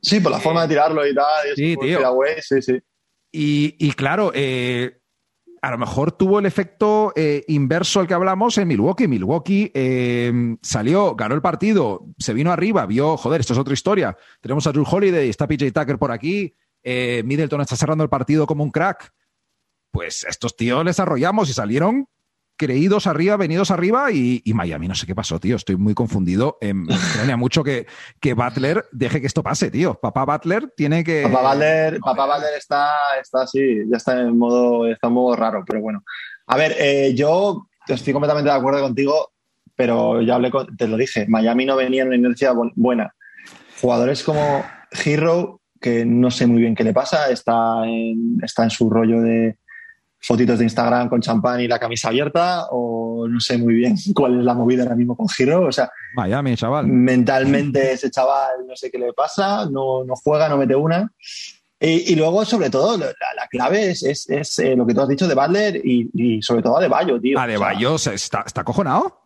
[0.01, 1.25] Sí, por la forma de tirarlo y tal.
[1.55, 1.99] sí, tío.
[2.41, 2.79] sí, sí.
[3.31, 4.99] Y, y claro, eh,
[5.63, 9.07] a lo mejor tuvo el efecto eh, inverso al que hablamos en Milwaukee.
[9.07, 14.17] Milwaukee eh, salió, ganó el partido, se vino arriba, vio, joder, esto es otra historia.
[14.41, 18.45] Tenemos a Drew Holiday, está PJ Tucker por aquí, eh, Middleton está cerrando el partido
[18.45, 19.13] como un crack.
[19.89, 22.09] Pues estos tíos les arrollamos y salieron
[22.63, 24.87] creídos arriba, venidos arriba y, Miami.
[24.87, 25.57] No sé qué pasó, tío.
[25.57, 26.57] Estoy muy confundido.
[26.61, 27.87] Eh, me extraña mucho que,
[28.21, 29.95] que, Butler deje que esto pase, tío.
[29.95, 31.23] Papá Butler tiene que.
[31.23, 35.81] Papá Butler, papá Butler está, está así, ya está en modo, está modo raro, pero
[35.81, 36.03] bueno.
[36.47, 39.33] A ver, eh, yo estoy completamente de acuerdo contigo,
[39.75, 41.25] pero ya hablé te lo dije.
[41.27, 43.13] Miami no venía en una inercia buena.
[43.81, 44.63] Jugadores como
[45.03, 49.21] Hero, que no sé muy bien qué le pasa, está en, está en su rollo
[49.21, 49.57] de
[50.23, 54.39] fotitos de Instagram con champán y la camisa abierta o no sé muy bien cuál
[54.39, 55.67] es la movida ahora mismo con Giro.
[55.67, 56.87] O sea, Miami, chaval.
[56.87, 61.11] Mentalmente ese chaval no sé qué le pasa, no, no juega, no mete una.
[61.85, 63.13] Y, luego, sobre todo, la,
[63.51, 66.81] clave es, es, eh, lo que tú has dicho de Butler y, sobre todo a
[66.81, 67.37] De Bayo, tío.
[67.37, 69.19] A De Bayo está, está cojonado.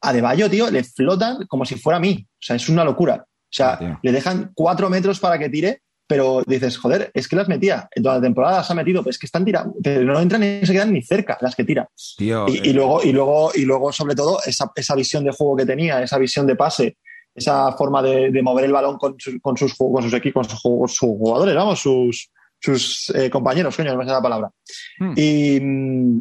[0.00, 2.24] A De Bayo, tío, le flotan como si fuera a mí.
[2.30, 3.24] O sea, es una locura.
[3.26, 7.48] O sea, le dejan cuatro metros para que tire pero dices, joder, es que las
[7.48, 7.88] metía.
[7.94, 10.40] En toda la temporada las ha metido, pero es que están tirando, pero no entran
[10.40, 11.88] ni se quedan ni cerca las que tira.
[12.18, 12.72] y, eh.
[12.72, 16.18] luego, y, luego, y luego, sobre todo, esa, esa, visión de juego que tenía, esa
[16.18, 16.96] visión de pase,
[17.34, 21.54] esa forma de, mover el balón con, con, sus, con sus equipos, con sus, jugadores,
[21.54, 24.50] vamos, sus, sus eh, compañeros, coño, no me sé la palabra.
[24.98, 25.12] Hmm.
[25.16, 25.56] Y,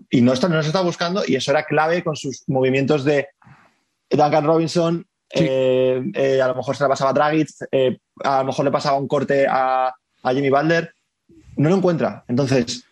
[0.10, 3.28] y, no, está, no se está buscando, y eso era clave con sus movimientos de
[4.10, 8.46] Duncan Robinson, eh, eh, a lo mejor se la pasaba a Dragic, eh, a lo
[8.46, 9.94] mejor le pasaba un corte a,
[10.32, 10.92] Jimmy Butler.
[11.58, 12.24] No lo encuentra.
[12.28, 12.84] Entonces,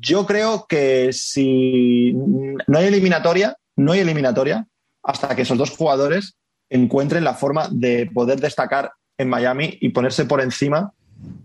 [0.00, 4.66] yo creo que si no hay eliminatoria, no hay eliminatoria
[5.02, 6.36] hasta que esos dos jugadores
[6.68, 10.92] encuentren la forma de poder destacar en Miami y ponerse por encima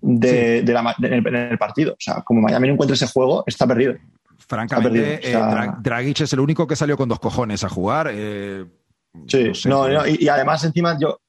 [0.02, 1.94] de, en el partido.
[1.94, 3.96] O sea, como Miami no encuentra ese juego, está perdido.
[4.48, 5.22] Francamente,
[5.82, 8.12] Dragic es el único que salió con dos cojones a jugar.
[9.28, 11.20] Sí, no, y, además encima yo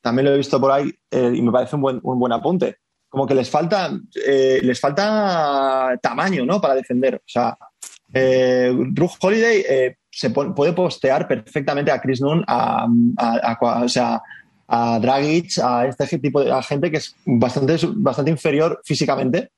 [0.00, 2.76] también lo he visto por ahí eh, y me parece un buen, un buen apunte.
[3.08, 3.90] Como que les falta,
[4.26, 6.60] eh, les falta tamaño, ¿no?
[6.60, 7.16] Para defender.
[7.16, 7.56] O sea,
[8.12, 12.86] eh, Drew Holiday eh, se puede postear perfectamente a Chris Nunn, a,
[13.60, 14.20] o sea,
[14.66, 19.52] a Dragic, a este tipo de gente que es bastante, bastante inferior físicamente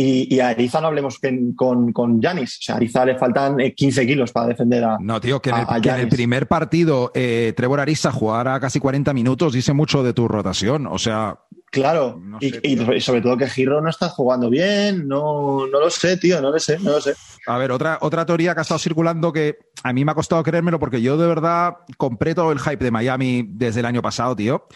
[0.00, 1.18] y, a Ariza no hablemos
[1.56, 2.58] con, con Janis.
[2.60, 4.96] O sea, a Ariza le faltan 15 eh, kilos para defender a.
[5.00, 9.72] No, tío, que en el, primer partido eh, Trevor Ariza jugara casi 40 minutos dice
[9.72, 10.86] mucho de tu rotación.
[10.86, 11.40] O sea.
[11.70, 16.40] Claro, y, sobre todo que Giro no está jugando bien, no, no lo sé, tío,
[16.40, 17.14] no lo sé, no lo sé.
[17.46, 20.42] A ver, otra, otra teoría que ha estado circulando que a mí me ha costado
[20.42, 24.34] creérmelo porque yo de verdad compré todo el hype de Miami desde el año pasado,
[24.34, 24.66] tío.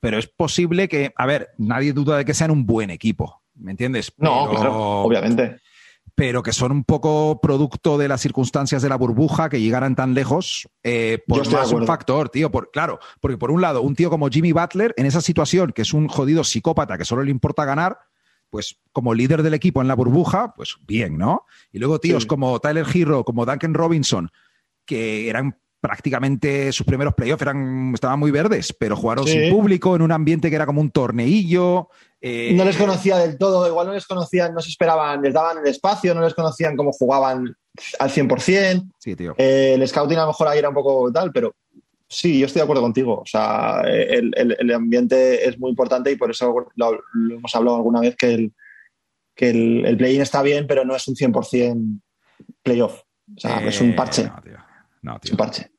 [0.00, 3.42] Pero es posible que, a ver, nadie duda de que sean un buen equipo.
[3.58, 4.12] ¿Me entiendes?
[4.18, 4.44] no,
[5.02, 5.60] obviamente.
[6.14, 10.14] Pero que son un poco producto de las circunstancias de la burbuja que llegaran tan
[10.14, 12.50] lejos eh, por más un factor, tío.
[12.50, 15.82] Por, claro, porque por un lado, un tío como Jimmy Butler, en esa situación, que
[15.82, 18.00] es un jodido psicópata que solo le importa ganar,
[18.50, 21.44] pues como líder del equipo en la burbuja, pues bien, ¿no?
[21.70, 24.30] Y luego tíos como Tyler Hero, como Duncan Robinson,
[24.84, 30.02] que eran prácticamente sus primeros playoffs eran, estaban muy verdes, pero jugaron sin público en
[30.02, 31.88] un ambiente que era como un torneillo.
[32.20, 35.58] Eh, no les conocía del todo, igual no les conocían, no se esperaban, les daban
[35.58, 37.56] el espacio, no les conocían cómo jugaban
[37.98, 38.90] al 100%.
[38.98, 39.34] Sí, tío.
[39.38, 41.54] Eh, el scouting a lo mejor ahí era un poco tal, pero
[42.08, 43.20] sí, yo estoy de acuerdo contigo.
[43.20, 48.16] O sea, el, ambiente es muy importante y por eso lo, hemos hablado alguna vez
[48.16, 48.52] que el,
[49.36, 52.00] que el, play-in está bien, pero no es un 100%
[52.64, 53.02] playoff.
[53.36, 54.24] O sea, es un eh, parche.
[54.24, 54.67] No, tío.
[55.22, 55.70] Es un parche.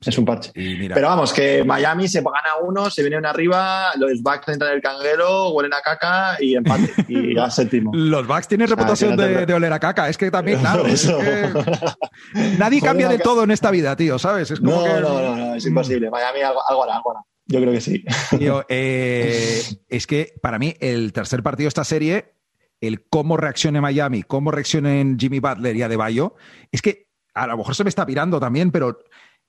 [0.00, 0.50] Es un, parche.
[0.54, 4.82] Pero vamos, que Miami se gana uno, se vienen arriba, los Bucks entran en el
[4.82, 6.92] canguero, huelen a caca y empate.
[7.08, 7.90] y a séptimo.
[7.94, 10.08] Los Bucks tienen reputación de, oler a caca.
[10.08, 10.84] Es que también, claro.
[12.58, 14.50] Nadie cambia de todo en esta vida, tío, ¿sabes?
[14.50, 16.10] Es como no, no, no, es imposible.
[16.10, 17.14] Miami algo, algo hará, algo
[17.46, 18.04] Yo creo que sí.
[18.38, 22.34] Tío, eh, es que para mí el tercer partido de esta serie,
[22.80, 26.34] el cómo reaccione Miami, cómo reaccionen Jimmy Butler y Adebayo,
[26.70, 28.98] es que a lo mejor se me está pirando también, pero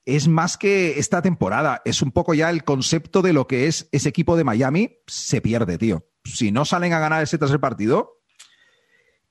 [0.06, 3.88] es más que esta temporada, es un poco ya el concepto de lo que es
[3.92, 6.06] ese equipo de Miami, se pierde, tío.
[6.26, 8.20] Si no salen a ganar ese tercer partido,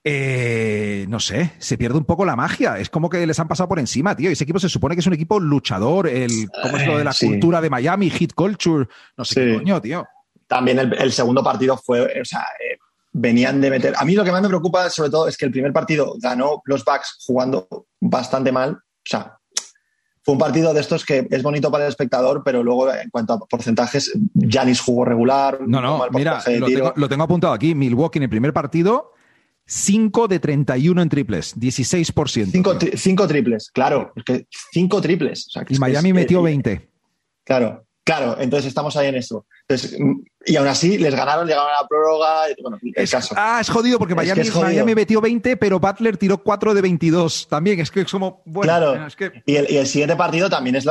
[0.04, 2.78] eh, no sé, se pierde un poco la magia.
[2.78, 4.30] Es como que les han pasado por encima, tío.
[4.30, 7.14] Ese equipo se supone que es un equipo luchador, el, ¿cómo es lo de la
[7.18, 8.88] cultura de Miami, hit culture?
[9.16, 10.06] No sé qué coño, tío.
[10.46, 12.78] También el, segundo partido fue, o sea, eh,
[13.12, 13.94] venían de meter.
[13.96, 16.62] A mí lo que más me preocupa, sobre todo, es que el primer partido ganó
[16.64, 18.72] los Bucks jugando bastante mal.
[18.72, 19.38] O sea,
[20.22, 23.32] fue un partido de estos que es bonito para el espectador, pero luego en cuanto
[23.34, 25.58] a porcentajes, Janis jugó regular.
[25.66, 26.42] No, no, mira,
[26.94, 27.74] lo tengo, apuntado aquí.
[27.74, 29.12] Milwaukee en el primer partido,
[29.66, 32.96] 5 de 31 en triples, 16%.
[32.96, 35.48] 5 triples, claro, porque 5 triples.
[35.68, 36.88] y Miami metió 20.
[37.44, 39.46] Claro, Claro, entonces estamos ahí en eso.
[40.44, 42.46] y aún así les ganaron, llegaron a la prórroga.
[42.60, 43.34] bueno, el caso.
[43.38, 47.78] Ah, es jodido porque Miami, Miami, metió 20, pero Butler tiró 4 de 22 también.
[47.78, 48.42] Es que es como.
[48.44, 49.06] Bueno, claro.
[49.46, 50.86] y, el, siguiente partido también es,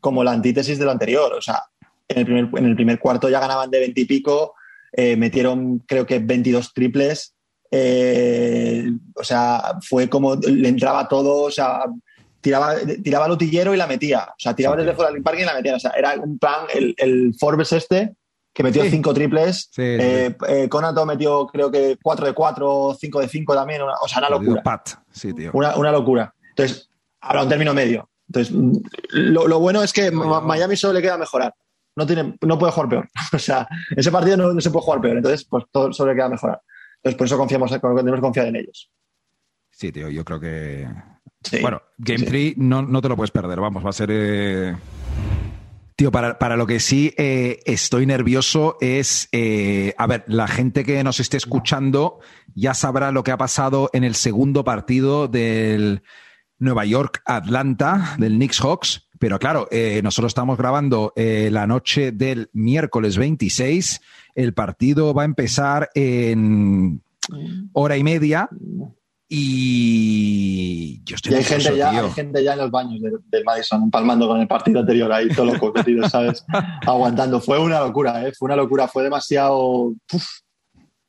[0.00, 1.34] como la antítesis de lo anterior.
[1.34, 1.64] O sea,
[2.08, 4.54] en el primer, en el primer cuarto ya ganaban de 20 y pico,
[4.92, 7.34] eh, metieron creo que 22 triples.
[7.70, 11.42] Eh, o sea, fue como le entraba todo.
[11.42, 11.84] O sea,
[12.42, 14.24] tiraba, tiraba el utillero y la metía.
[14.30, 15.76] O sea, tiraba desde fuera del parque y la metía.
[15.76, 18.14] O sea, era un plan, el, Forbes este,
[18.52, 19.70] que metió cinco triples.
[19.78, 23.80] Eh, eh, Conato metió, creo que 4 de 4, 5 de 5 también.
[23.82, 24.62] o sea, una locura.
[25.52, 26.34] Una, una, locura.
[26.50, 28.10] Entonces, habrá un término medio.
[28.28, 28.54] Entonces,
[29.10, 31.54] lo, bueno es que Miami solo le queda mejorar.
[31.94, 33.08] No, tiene, no puede jugar peor.
[33.32, 35.16] O sea, ese partido no, se puede jugar peor.
[35.18, 36.60] Entonces, pues todo solo le queda mejorar.
[36.96, 38.90] Entonces, por eso confiamos, tenemos que confiar en ellos.
[39.70, 40.86] Sí, tío, yo creo que
[41.60, 44.10] bueno, Game 3 no, te lo puedes perder, vamos, va a ser...
[44.12, 44.76] Eh,
[45.96, 51.02] tío, para, lo que sí eh, estoy nervioso es, eh, a ver, la gente que
[51.04, 52.20] nos esté escuchando
[52.54, 56.02] ya sabrá lo que ha pasado en el segundo partido del
[56.58, 59.68] Nueva York-Atlanta, del Knicks Hawks, pero claro,
[60.02, 64.00] nosotros estamos grabando la noche del miércoles 26,
[64.34, 67.02] el partido va a empezar en
[67.72, 68.48] hora y media
[69.34, 74.28] y yo estoy hay, gente ya, hay gente ya en los baños del Madison, palmando
[74.28, 75.72] con el partido anterior ahí, todo loco,
[76.10, 76.44] ¿sabes?
[76.86, 77.40] Aguantando.
[77.40, 78.32] Fue una locura, ¿eh?
[78.38, 79.94] Fue una locura, fue demasiado.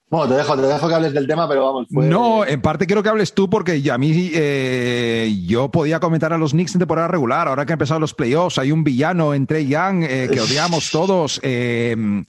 [0.09, 1.87] Bueno, te dejo, te dejo que hables del tema, pero vamos.
[1.89, 6.31] No, en parte quiero que hables tú porque ya a mí eh, yo podía comentar
[6.31, 7.49] a los Knicks en temporada regular.
[7.49, 11.41] Ahora que han empezado los playoffs, hay un villano entre Young eh, que odiamos todos.
[11.43, 12.23] Eh,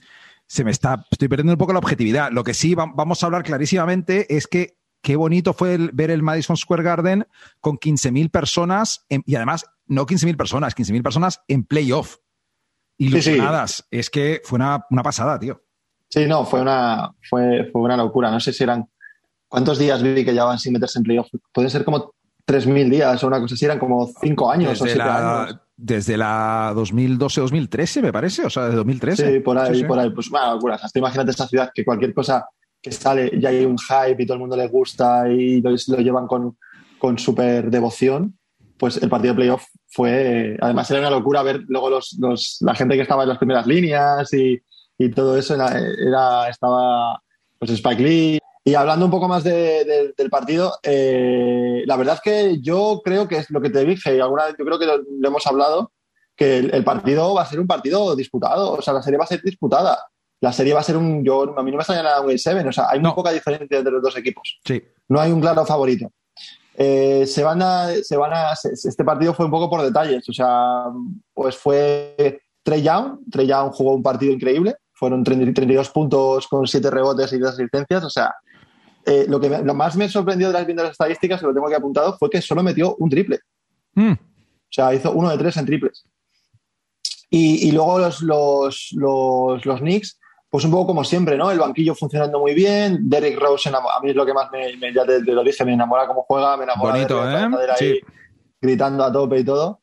[0.45, 2.33] se me está, estoy perdiendo un poco la objetividad.
[2.33, 6.57] Lo que sí vamos a hablar clarísimamente es que qué bonito fue ver el Madison
[6.57, 7.27] Square Garden
[7.61, 12.17] con 15.000 personas y además no 15.000 personas, 15.000 personas en playoff.
[12.97, 13.85] Ilusionadas.
[13.91, 15.61] Es que fue una, pasada, tío.
[16.09, 18.31] Sí, no, fue una, fue, fue una locura.
[18.31, 18.89] No sé si eran.
[19.47, 21.27] ¿Cuántos días vi que llevaban sin meterse en playoff?
[21.53, 22.15] Pueden ser como
[22.47, 25.59] 3.000 días o una cosa así, eran como 5 años desde o 7 años.
[25.77, 29.33] Desde la 2012-2013, me parece, o sea, de 2013.
[29.33, 30.09] Sí, por ahí, por ahí.
[30.09, 30.79] Pues una locura.
[30.81, 32.47] Hasta imagínate esta ciudad que cualquier cosa
[32.85, 36.27] que sale, ya hay un hype y todo el mundo le gusta y lo, llevan
[36.27, 36.55] con,
[36.99, 38.37] con súper devoción,
[38.77, 42.75] pues el partido de playoff fue, además era una locura ver luego los, los, la
[42.75, 44.61] gente que estaba en las primeras líneas y,
[44.99, 47.19] y todo eso, era, estaba
[47.57, 48.39] pues Spike Lee.
[48.63, 53.27] Y hablando un poco más de, del partido, eh, la verdad es que yo creo
[53.27, 55.91] que es lo que te dije, alguna yo creo que lo, hemos hablado,
[56.35, 59.27] que el, partido va a ser un partido disputado, o sea, la serie va a
[59.27, 59.97] ser disputada
[60.45, 61.23] la serie va a ser un.
[61.23, 62.69] Yo, a mí no me extraña nada un Game 7.
[62.69, 64.59] O sea, hay muy poca diferencia entre los dos equipos.
[64.63, 64.79] Sí.
[65.09, 66.11] No hay un claro favorito.
[66.75, 67.87] Eh, se van a.
[68.03, 70.29] Se van a este partido fue un poco por detalles.
[70.29, 70.83] O sea,
[71.33, 73.21] pues fue Trey Young.
[73.31, 74.75] Trey Young jugó un partido increíble.
[74.93, 78.03] Fueron 32 puntos con 7 rebotes y 2 asistencias.
[78.03, 78.35] O sea,
[79.03, 81.65] eh, lo que lo más me sorprendió de las, viendo las estadísticas, que lo tengo
[81.65, 83.39] aquí apuntado, fue que solo metió un triple.
[83.95, 84.11] Mm.
[84.11, 86.05] O sea, hizo uno de tres en triples.
[87.31, 90.19] Y, y luego los, los, los, los Knicks
[90.55, 91.51] pues un poco como siempre, ¿no?
[91.51, 93.09] El banquillo funcionando muy bien.
[93.09, 96.07] Derrick Rose, a mí es lo que más me, ya te, lo dije, me enamora
[96.07, 98.01] cómo juega, me enamora Bonito, ¿eh?
[98.61, 99.81] gritando a tope y todo.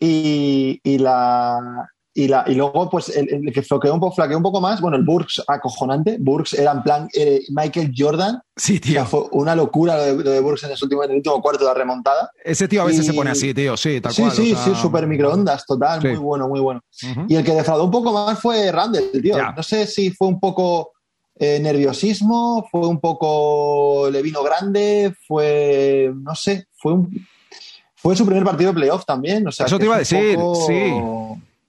[0.00, 4.80] Y, la, y, la, y luego, pues, el, que flaqueó un, poco, un poco más,
[4.80, 6.16] bueno, el Burks acojonante.
[6.18, 8.40] Burks era en plan eh, Michael Jordan.
[8.56, 9.06] Sí, tío.
[9.06, 11.74] fue una locura lo de, Burks en, el último, en el último cuarto de la
[11.74, 12.32] remontada.
[12.44, 14.32] Ese tío a veces se pone así, tío, sí, tal cual.
[14.32, 16.80] Sí, sí, súper microondas, total, muy bueno, muy bueno.
[17.28, 19.36] Y el que defraudó un poco más fue Randall, tío.
[19.54, 20.90] No sé si fue un poco
[21.38, 27.26] eh, nerviosismo, fue un poco le vino grande, fue, no sé, fue un,
[27.94, 29.46] fue su primer partido de playoff también.
[29.46, 30.92] O sea, Eso te iba a decir, sí.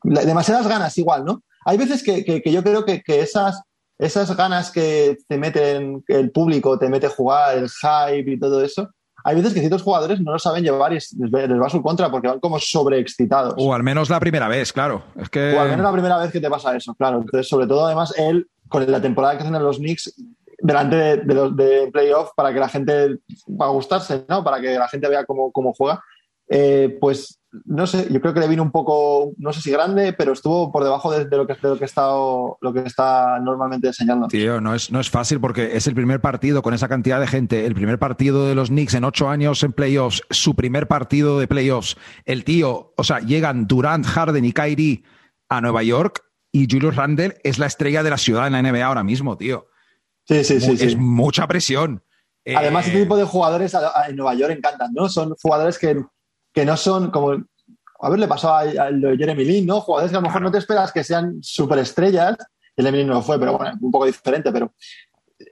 [0.03, 1.43] Demasiadas ganas igual, ¿no?
[1.65, 3.61] Hay veces que, yo creo que, esas,
[3.97, 8.89] esas ganas que te meten el público, te mete jugar, el hype y todo eso,
[9.23, 12.09] hay veces que ciertos jugadores no lo saben llevar y les va a su contra
[12.09, 13.55] porque van como sobreexcitados.
[13.57, 15.03] O al menos la primera vez, claro.
[15.17, 15.53] Es que...
[15.55, 17.17] O al menos la primera vez que te pasa eso, claro.
[17.17, 20.13] Entonces, sobre todo, además, él con la temporada que hacen en los Knicks
[20.61, 23.17] delante de, los de playoff para que la gente
[23.49, 24.43] va a gustarse, ¿no?
[24.43, 26.03] Para que la gente vea cómo, juega.
[26.47, 30.13] Eh, pues no sé, yo creo que le vino un poco, no sé si grande,
[30.13, 34.27] pero estuvo por debajo de, lo, que, lo, que está, lo que está normalmente enseñando.
[34.27, 37.27] Tío, no es, no es fácil porque es el primer partido con esa cantidad de
[37.27, 41.39] gente, el primer partido de los Knicks en ocho años en playoffs, su primer partido
[41.39, 41.97] de playoffs.
[42.25, 45.03] El tío, o sea, llegan Durant, Harden y Kyrie
[45.49, 48.85] a Nueva York y Julius Randle es la estrella de la ciudad en la NBA
[48.85, 49.67] ahora mismo, tío.
[50.25, 50.77] Sí, sí, sí.
[50.79, 52.03] Es mucha presión.
[52.55, 53.75] Además, este tipo de jugadores
[54.07, 55.09] en Nueva York encantan, ¿no?
[55.09, 56.03] Son jugadores que,
[56.55, 57.43] no son como.
[58.01, 59.81] A ver, le pasó a, Jeremy Lin, ¿no?
[59.81, 62.37] Jugadores que a lo mejor no te esperas que sean superestrellas.
[62.77, 64.73] Jeremy Lin no lo fue, pero bueno, un poco diferente, pero.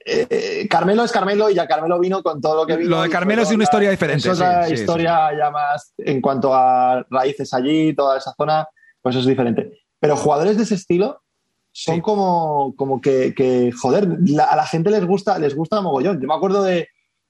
[0.04, 2.90] Eh, Carmelo es Carmelo y ya Carmelo vino con todo lo que vino.
[2.90, 4.28] Lo de Carmelo es una historia diferente.
[4.28, 8.68] Es otra historia ya más en cuanto a raíces allí, toda esa zona,
[9.00, 9.80] pues es diferente.
[9.98, 11.22] Pero jugadores de ese estilo
[11.72, 14.08] son como, como que, joder,
[14.48, 16.20] a la gente les gusta, les gusta mogollón.
[16.20, 16.88] Yo me acuerdo de,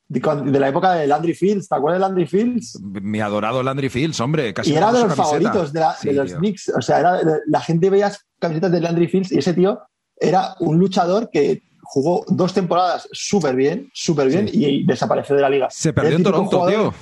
[0.08, 2.80] de, la época de Landry Fields, ¿te acuerdas de Landry Fields?
[2.82, 4.72] Mi adorado Landry Fields, hombre, casi.
[4.72, 6.72] Y era de los favoritos de, los Knicks.
[6.76, 9.80] O sea, era, la gente veía camisetas de Landry Fields y ese tío
[10.16, 15.48] era un luchador que jugó dos temporadas súper bien, súper bien y desapareció de la
[15.48, 15.68] liga.
[15.70, 16.94] Se perdió en Toronto, tío.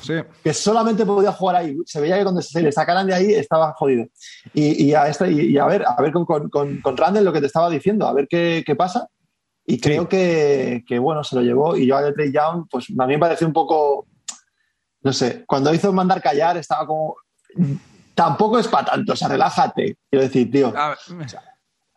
[0.45, 1.77] Que solamente podía jugar ahí.
[1.85, 4.07] Se veía que cuando se le sacaran de ahí estaba jodido.
[4.55, 7.47] Y, a, este, y, a ver, a ver con, con, con, Randall lo que te
[7.47, 9.09] estaba diciendo, a ver qué, qué pasa.
[9.67, 11.77] Y creo que, que, bueno, se lo llevó.
[11.77, 14.07] Y yo a Trey Young, pues a mí me pareció un poco,
[15.03, 17.17] no sé, cuando hizo mandar callar estaba como...
[18.15, 19.99] Tampoco es para tanto, o sea, relájate.
[20.09, 20.73] Quiero decir, tío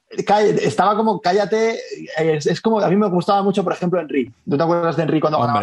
[0.10, 1.80] estaba como, cállate,
[2.18, 4.32] es, como, a mí me gustaba mucho, por ejemplo, Henry.
[4.46, 5.62] ¿No te acuerdas de Henry cuando ganaba?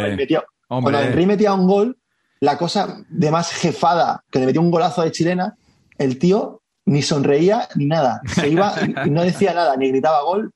[0.69, 1.99] cuando Henry metía un gol,
[2.41, 5.57] la cosa de más jefada, que le metió un golazo de chilena,
[5.99, 8.21] el tío ni sonreía ni nada.
[8.27, 10.53] Se iba y no decía nada, ni gritaba gol,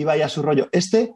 [0.00, 0.68] iba ya a su rollo.
[0.72, 1.14] Este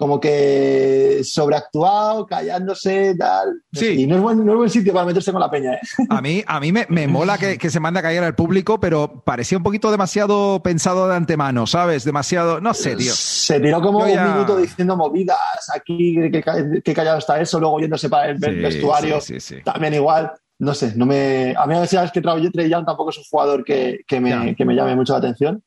[0.00, 3.60] como que sobreactuado, callándose, tal.
[3.70, 4.00] Sí.
[4.00, 5.74] Y no es, buen, no es buen sitio para meterse con la peña.
[5.74, 5.80] ¿eh?
[6.08, 8.80] A mí, a mí me, me mola que, que, se manda a caer al público,
[8.80, 12.04] pero parecía un poquito demasiado pensado de antemano, ¿sabes?
[12.04, 13.12] Demasiado, no sé, tío.
[13.14, 15.38] Se tiró como un minuto diciendo movidas
[15.74, 19.20] aquí, qué callado está eso, luego yéndose para el vestuario.
[19.20, 20.32] Sí, también igual.
[20.60, 21.54] No sé, no me.
[21.54, 24.64] A mí a veces que Trey Young tampoco es un jugador que, que, me, que
[24.64, 25.62] me llame mucho la atención.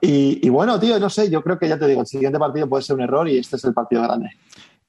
[0.00, 2.82] Y, bueno, tío, no sé, yo creo que ya te digo, el siguiente partido puede
[2.82, 4.30] ser un error y este es el partido grande.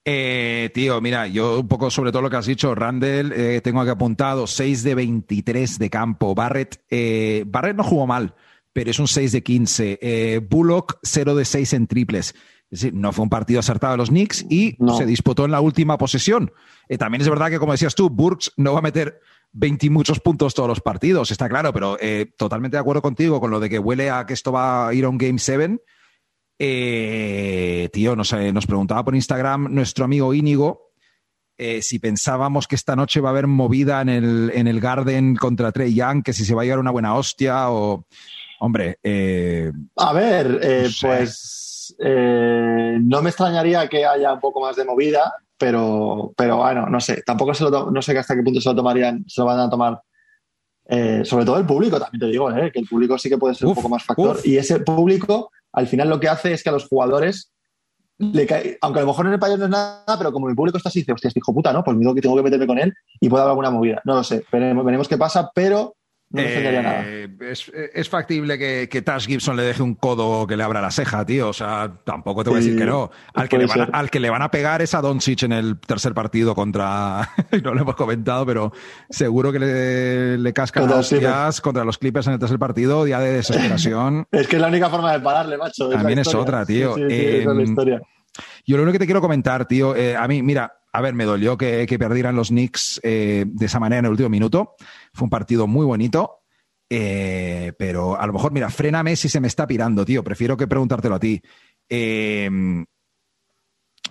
[0.06, 3.82] Eh, tío, mira, yo un poco sobre todo lo que has dicho, Randall, eh, tengo
[3.82, 6.34] aquí apuntado 6 de 23 de campo.
[6.34, 8.34] Barrett, eh, Barrett no jugó mal,
[8.72, 10.48] pero es un 6 de 15.
[10.50, 12.34] Bullock, 0 de 6 en triples.
[12.70, 15.62] Es decir, no fue un partido acertado de los Knicks y se disputó en la
[15.62, 16.52] última posesión.
[17.00, 19.22] también es verdad que, como decías tú, Burks no va a meter
[19.54, 23.52] 20 muchos puntos todos los partidos, está claro, pero eh, totalmente de acuerdo contigo con
[23.52, 25.80] lo de que huele a que esto va a ir a un Game 7.
[26.60, 30.92] Eh, tío, nos, nos preguntaba por Instagram nuestro amigo Íñigo
[31.60, 35.36] eh, si pensábamos que esta noche va a haber movida en el, en el Garden
[35.36, 38.06] contra Trey Young, que si se va a llevar una buena hostia o...
[38.60, 38.98] Hombre...
[39.98, 41.67] a ver, pues
[42.00, 47.24] no me extrañaría que haya un poco más de movida pero, pero bueno, no sé,
[47.26, 49.70] tampoco se lo no sé hasta qué punto se lo tomarían, se lo van a
[49.70, 50.02] tomar.
[50.90, 53.56] Eh, sobre todo el público, también te digo, eh, que el público sí que puede
[53.56, 54.40] ser un poco más factor.
[54.44, 57.52] Y ese público, al final, lo que hace es que a los jugadores
[58.20, 60.56] le cae, aunque a lo mejor en el país no es nada, pero como mi
[60.56, 61.84] público está así, dice, hostia, este hijo puta, ¿no?
[61.84, 64.02] Pues digo que tengo que meterme con él y puede haber alguna movida.
[64.06, 65.97] No lo sé, veremos, veremos qué pasa, pero
[66.30, 67.04] no nada.
[67.06, 67.30] Eh,
[67.94, 71.26] es, factible que, que, Tash Gibson le deje un codo que le abra la ceja,
[71.26, 71.50] tío.
[71.50, 73.10] O sea, tampoco te voy a decir que no.
[73.34, 75.54] Al que, le van a, al que le van a pegar es a Doncic en
[75.54, 77.30] el tercer partido contra.
[77.64, 78.74] no lo hemos comentado, pero
[79.10, 83.32] seguro que le, le cascan las contra los Clippers en el tercer partido, día de
[83.32, 84.28] desesperación.
[84.32, 85.90] es que es la única forma de pararle, macho.
[85.90, 86.98] También es, otra, tío.
[86.98, 87.76] Em,
[88.66, 91.26] yo lo único que te quiero comentar, tío, eh, a mí, mira, a ver, me
[91.26, 94.76] dolió que, perdieran los Knicks eh, de esa manera en el último minuto.
[95.14, 96.40] Fue un partido muy bonito.
[96.90, 100.24] Eh, pero a lo mejor, mira, fréname si se me está pirando, tío.
[100.24, 101.42] Prefiero que preguntártelo a ti.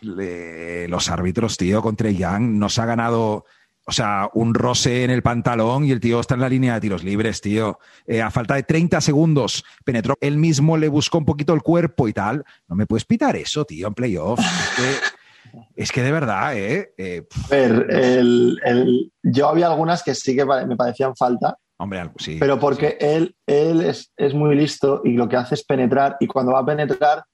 [0.03, 3.47] Le- los árbitros, tío, contra Young nos ha ganado,
[3.87, 6.81] o sea, un roce en el pantalón y el tío está en la línea de
[6.83, 7.79] tiros libres, tío.
[8.07, 12.09] Eh, a falta de 30 segundos penetró, él mismo le buscó un poquito el cuerpo
[12.09, 12.45] y tal.
[12.68, 14.45] No me puedes pitar eso, tío, en playoffs.
[14.45, 14.93] Es que,
[15.74, 16.92] es que de verdad, ¿eh?
[16.99, 22.01] Eh, A ver, el- el- yo había algunas que sí que me parecían falta, hombre,
[22.01, 22.36] algo- sí.
[22.40, 26.26] pero porque él, él es, es muy listo y lo que hace es penetrar y
[26.26, 27.24] cuando va a penetrar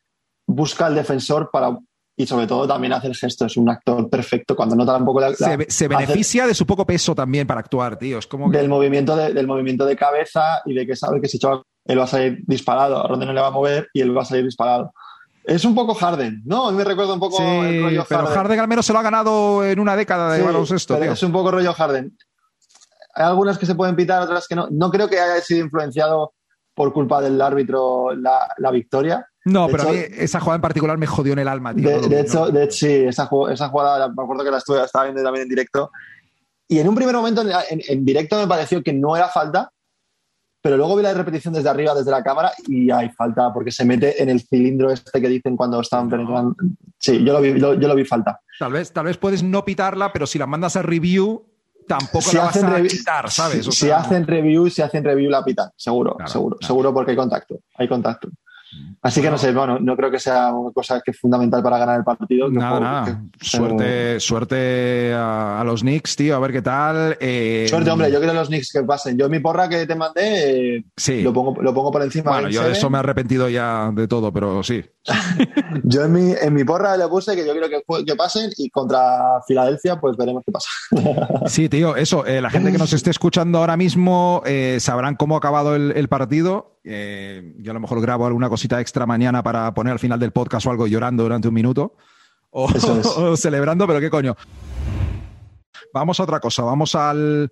[0.46, 1.78] busca al defensor para...
[2.14, 5.20] Y sobre todo también hace el gesto, es un actor perfecto cuando nota un poco
[5.20, 8.18] la, se, la- se hace- beneficia de su poco peso también para actuar, tío.
[8.18, 8.58] Es como que...
[8.58, 11.98] del movimiento de, del movimiento de cabeza y de que sabe que si choca él
[11.98, 14.24] va a salir disparado, a Rondo no le va a mover y él va a
[14.26, 14.92] salir disparado.
[15.44, 16.68] Es un poco Harden, ¿no?
[16.68, 18.34] A mí me recuerda un poco Sí, el rollo pero Harden.
[18.36, 21.12] Harden al menos se lo ha ganado en una década de Sí, baloncesto, pero tío.
[21.14, 22.16] es un poco rollo Harden.
[23.14, 24.68] Hay algunas que se pueden pitar, otras que no.
[24.70, 26.32] No creo que haya sido influenciado
[26.74, 29.26] por culpa del árbitro la, la victoria.
[29.44, 31.74] No, de pero a mí hecho- esa jugada en particular me jodió en el alma,
[31.74, 31.88] tío.
[32.00, 35.04] De, de hecho, de hecho, sí, esa, esa jugada, me acuerdo que la estuve, estaba
[35.06, 35.90] viendo también en directo.
[36.68, 39.70] Y en un primer momento, en, en- en directo, me pareció que no era falta,
[40.62, 43.84] pero luego vi la repetición desde arriba, desde la cámara, y hay falta, porque se
[43.84, 46.54] mete en el cilindro este que dicen cuando están penetrando.
[46.98, 48.40] Sí, yo lo vi, lo- yo lo vi falta.
[48.58, 51.44] Tal vez, tal vez puedes no pitarla, pero si la mandas a review,
[51.88, 53.66] tampoco Si la vas a quitar, ¿sabes?
[53.66, 56.66] O si sea, hacen review, si hacen review la pitan, seguro, Claro, seguro, claro.
[56.68, 58.28] seguro porque hay contacto, hay contacto.
[59.02, 61.76] Así que no sé, bueno, no creo que sea una cosa que es fundamental para
[61.78, 62.48] ganar el partido.
[62.50, 63.04] Nada, nada.
[63.38, 67.16] que- Suerte, suerte a, a los Knicks, tío, a ver qué tal.
[67.20, 69.18] Eh, Suerte, hombre, yo quiero los Knicks que pasen.
[69.18, 71.22] Yo mi porra que te mandé eh, Sí.
[71.22, 72.30] lo, pongo, lo pongo por encima.
[72.30, 74.84] Bueno, Game yo de eso me he arrepentido ya de todo, pero sí.
[75.84, 78.70] Yo en mi, en mi porra le puse que yo quiero que, que pasen y
[78.70, 80.68] contra Filadelfia pues veremos qué pasa.
[81.46, 82.24] Sí, tío, eso.
[82.26, 85.92] eh, la gente que nos esté escuchando ahora mismo eh, sabrán cómo ha acabado el,
[85.96, 86.78] el partido.
[86.84, 90.32] Eh, yo a lo mejor grabo alguna cosita extra mañana para poner al final del
[90.32, 91.96] podcast o algo llorando durante un minuto.
[92.50, 93.06] O, Eso es.
[93.16, 94.36] o celebrando, pero qué coño.
[95.92, 96.62] Vamos a otra cosa.
[96.62, 97.50] Vamos al,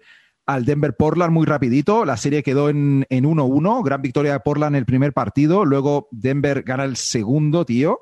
[0.50, 2.04] al Denver Portland muy rapidito.
[2.04, 3.84] La serie quedó en en 1-1.
[3.84, 5.64] Gran victoria de Portland en el primer partido.
[5.64, 8.00] Luego Denver gana el segundo, tío.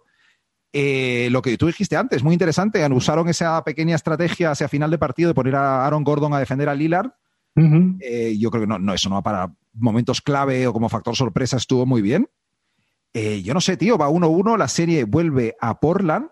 [0.72, 2.86] Eh, lo que tú dijiste antes, muy interesante.
[2.90, 6.68] Usaron esa pequeña estrategia hacia final de partido de poner a Aaron Gordon a defender
[6.68, 7.10] a Lillard.
[8.00, 11.56] Eh, yo creo que no, no, eso no para momentos clave o como factor sorpresa
[11.56, 12.28] estuvo muy bien.
[13.12, 16.28] Eh, yo no sé, tío, va 1-1, la serie vuelve a Portland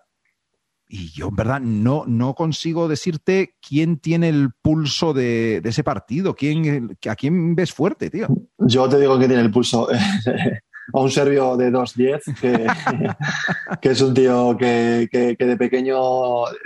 [0.88, 5.82] y yo en verdad no, no consigo decirte quién tiene el pulso de, de ese
[5.84, 8.28] partido, quién, a quién ves fuerte, tío.
[8.58, 9.88] Yo te digo que tiene el pulso
[10.92, 12.66] a un serbio de 2'10 que,
[13.80, 15.98] que es un tío que, que- que de pequeño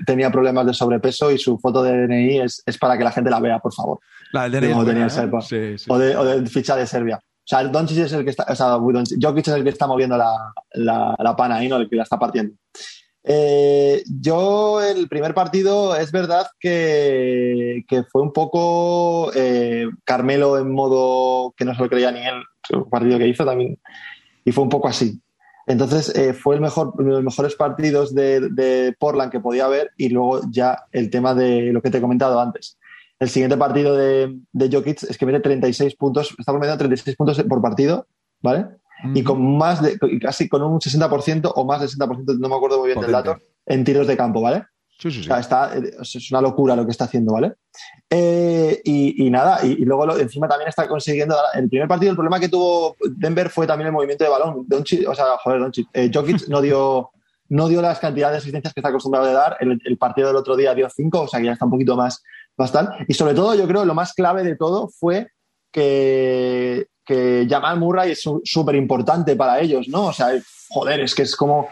[0.05, 3.31] tenía problemas de sobrepeso y su foto de DNI es, es para que la gente
[3.31, 3.99] la vea, por favor.
[4.33, 5.09] La del DNI, tenía ¿eh?
[5.49, 5.87] Sí, sí.
[5.89, 7.17] O, de, o de ficha de Serbia.
[7.19, 8.77] O sea, Doncic es el que está, o sea,
[9.21, 11.77] Jokic es el que está moviendo la, la, la pana ahí, ¿no?
[11.79, 12.55] El que la está partiendo.
[13.23, 20.73] Eh, yo, el primer partido, es verdad que, que fue un poco eh, Carmelo en
[20.73, 23.79] modo que no se lo creía ni él, el partido que hizo también,
[24.45, 25.21] y fue un poco así.
[25.67, 29.67] Entonces, eh, fue el mejor, uno de los mejores partidos de, de Portland que podía
[29.67, 32.79] haber, y luego ya el tema de lo que te he comentado antes.
[33.19, 37.43] El siguiente partido de, de Jokic es que mete 36 puntos, está promediando 36 puntos
[37.43, 38.07] por partido,
[38.41, 38.67] ¿vale?
[39.15, 42.79] Y con más de, casi con un 60% o más del 60%, no me acuerdo
[42.79, 43.29] muy bien del Potente.
[43.31, 44.65] dato, en tiros de campo, ¿vale?
[44.99, 45.29] Sí, sí, O sí.
[45.29, 45.73] sea, está,
[46.03, 47.55] es una locura lo que está haciendo, ¿vale?
[48.11, 51.35] Eh, y, y nada, y, y luego lo- encima también está consiguiendo.
[51.55, 54.65] En el primer partido, el problema que tuvo Denver fue también el movimiento de balón.
[54.69, 57.11] Doncic, o sea, joder, Doncic, eh, Jokic no dio,
[57.49, 59.57] no dio las cantidades de asistencias que está acostumbrado a dar.
[59.61, 61.97] El, el partido del otro día dio cinco, o sea que ya está un poquito
[61.97, 62.23] más,
[62.71, 62.91] tal.
[63.09, 65.29] Y sobre todo, yo creo lo más clave de todo fue
[65.73, 70.07] que, que Jamal Murray es súper importante para ellos, ¿no?
[70.07, 70.29] O sea,
[70.69, 71.67] joder, es que es como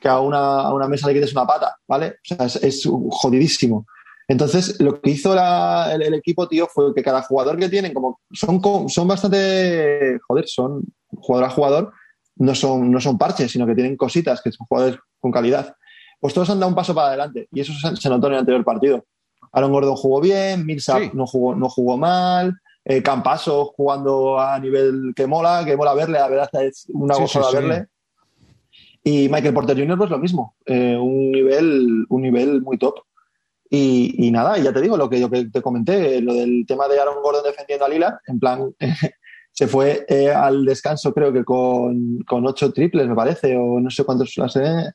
[0.00, 2.16] que a una, a una mesa le quites una pata, ¿vale?
[2.30, 3.86] O sea, es, es jodidísimo.
[4.26, 7.92] Entonces, lo que hizo la- el, el equipo, tío, fue que cada jugador que tienen,
[7.94, 10.82] como son, son bastante, joder, son
[11.16, 11.92] jugador a jugador,
[12.36, 15.74] no son, no son parches, sino que tienen cositas, que son jugadores con calidad.
[16.20, 18.38] Pues todos han dado un paso para adelante y eso se, se notó en el
[18.40, 19.04] anterior partido.
[19.52, 21.10] Aaron Gordon jugó bien, Millsap Sí.
[21.12, 22.54] no, jugó, no jugó mal,
[22.90, 27.20] eh, Campaso jugando a nivel que mola, que mola verle, la verdad es una Sí,
[27.22, 27.86] gozada sí, verle.
[29.04, 29.96] Y Michael Porter Jr.
[29.96, 32.96] pues lo mismo, eh, un, nivel, un nivel muy top.
[33.70, 36.88] Y, y nada, ya te digo, lo que yo que te comenté, lo del tema
[36.88, 38.74] de Aaron Gordon defendiendo a Lillard, en plan,
[39.52, 43.88] se fue eh, al descanso creo que con, con ocho triples, me parece, o no
[43.90, 44.90] sé cuántos las eh.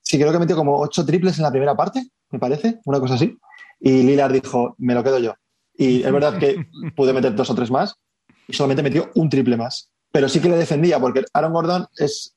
[0.00, 3.14] Sí, creo que metió como ocho triples en la primera parte, me parece, una cosa
[3.16, 3.36] así.
[3.78, 5.34] Y Lillard dijo, me lo quedo yo.
[5.78, 6.66] Y es verdad que
[6.96, 7.96] pude meter dos o tres más,
[8.48, 9.90] y solamente metió un triple más.
[10.12, 12.34] Pero sí que le defendía, porque Aaron Gordon es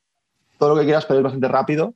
[0.58, 1.96] todo lo que quieras, pero es bastante rápido,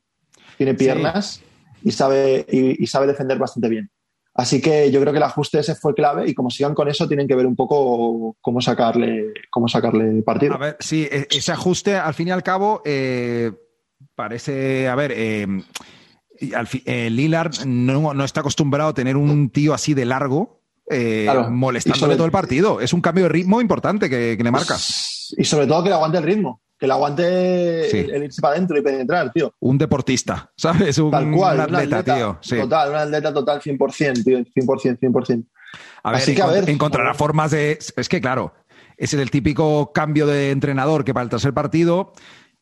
[0.57, 1.41] tiene piernas
[1.83, 3.89] y, sabe, y, sabe defender bastante bien.
[4.35, 7.07] Así que yo creo que el ajuste ese fue clave y como sigan con eso
[7.07, 10.55] tienen que ver un poco cómo sacarle, cómo sacarle partido.
[10.55, 13.51] A ver, sí, e, ese ajuste al fin y al cabo eh,
[14.15, 15.45] parece, a ver, eh,
[16.39, 22.25] eh, Lillard no, está acostumbrado a tener un tío así de largo eh, molestándole todo
[22.25, 22.81] el partido.
[22.81, 24.75] Es un cambio de ritmo importante que, le marca.
[25.37, 26.61] Y sobre todo que le aguante el ritmo.
[26.77, 29.53] Que le aguante el, irse para adentro y penetrar, tío.
[29.59, 30.97] Un deportista, ¿sabes?
[30.97, 32.39] Un, Tal cual, atleta, tío.
[32.41, 34.39] Total, un atleta total 100%, tío.
[34.39, 35.45] 100%, 100%.
[36.03, 37.79] A ver, Así que, a ver, encontrará formas de...
[37.95, 38.53] Es que, claro,
[38.97, 42.13] ese es el típico cambio de entrenador que para el tercer partido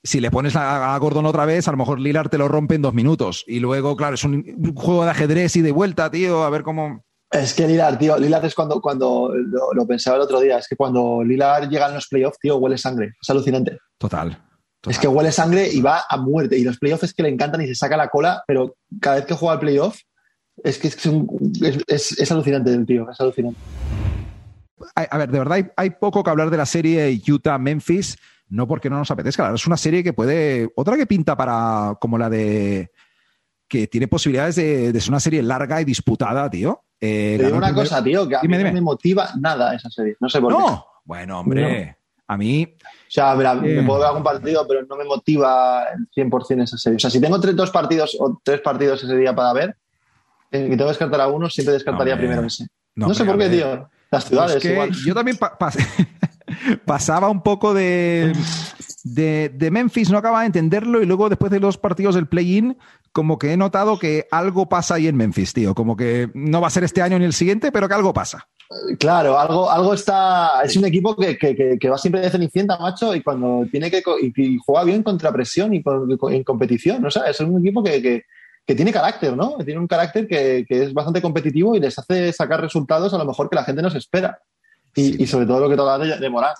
[0.04, 2.82] si le pones a, Gordon otra vez, a lo mejor Lillard te lo rompe en
[2.82, 3.44] dos minutos.
[3.48, 7.04] Y luego, claro, es un, juego de ajedrez y de vuelta, tío, a ver cómo.
[7.32, 10.76] Es que Lillard, tío, Lillard es cuando, cuando lo, pensaba el otro día, es que
[10.76, 13.14] cuando Lillard llega en los playoffs, tío, huele sangre.
[13.22, 13.80] Es alucinante.
[13.98, 14.38] Total.
[14.88, 16.58] Es que huele sangre y va a muerte.
[16.58, 19.26] Y los playoffs es que le encantan y se saca la cola, pero cada vez
[19.26, 19.98] que juega al playoff,
[20.64, 23.60] es que es, es, alucinante el tío, es alucinante.
[24.96, 28.18] A, ver, de verdad hay poco que hablar de la serie Utah-Memphis
[28.52, 29.54] no porque no nos apetezca.
[29.56, 30.70] Es una serie que puede.
[30.76, 31.98] Otra que pinta para.
[32.00, 32.92] como la de.
[33.68, 36.84] que tiene posibilidades de, ser una serie larga y disputada, tío.
[37.04, 40.16] Eh, Te digo una cosa, tío, que a mí no me motiva nada esa serie.
[40.20, 40.60] No sé por qué.
[40.60, 41.98] No, bueno, hombre.
[42.28, 42.64] A mí.
[42.64, 43.84] O sea, me eh.
[43.84, 46.96] puedo ver algún partido, pero no me motiva el 100% esa serie.
[46.96, 49.76] O sea, si tengo tres, dos partidos o tres partidos ese día para ver
[50.52, 52.68] y tengo que descartar a uno, siempre descartaría primero ese.
[52.96, 53.90] No, sé por qué, tío.
[54.12, 54.64] Las ciudades.
[54.64, 54.92] igual.
[54.92, 55.86] Yo también pasé
[56.86, 58.34] pasaba un poco de,
[59.04, 62.78] de, Memphis, no acababa de entenderlo y luego después de los partidos del play-in,
[63.12, 65.76] como que he notado que algo pasa ahí en Memphis, tío.
[65.76, 68.48] Como que no va a ser este año ni el siguiente, pero que algo pasa.
[68.98, 70.62] Claro, algo, algo está.
[70.64, 74.02] Es un equipo que, que, va siempre de cenicienta, macho, y cuando tiene que.
[74.22, 75.84] Y, juega bien contra presión y
[76.30, 77.10] en competición, ¿no?
[77.10, 78.24] O sea, es un equipo que,
[78.66, 79.58] tiene carácter, ¿no?
[79.58, 83.50] Tiene un carácter que, es bastante competitivo y les hace sacar resultados a lo mejor
[83.50, 84.40] que la gente no se espera.
[84.96, 86.54] Y, sobre todo lo que toca de, de Morán.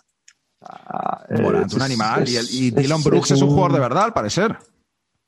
[1.42, 2.26] Morán es un animal.
[2.28, 4.58] y, Dylan Brooks es un, jugador de verdad, al parecer.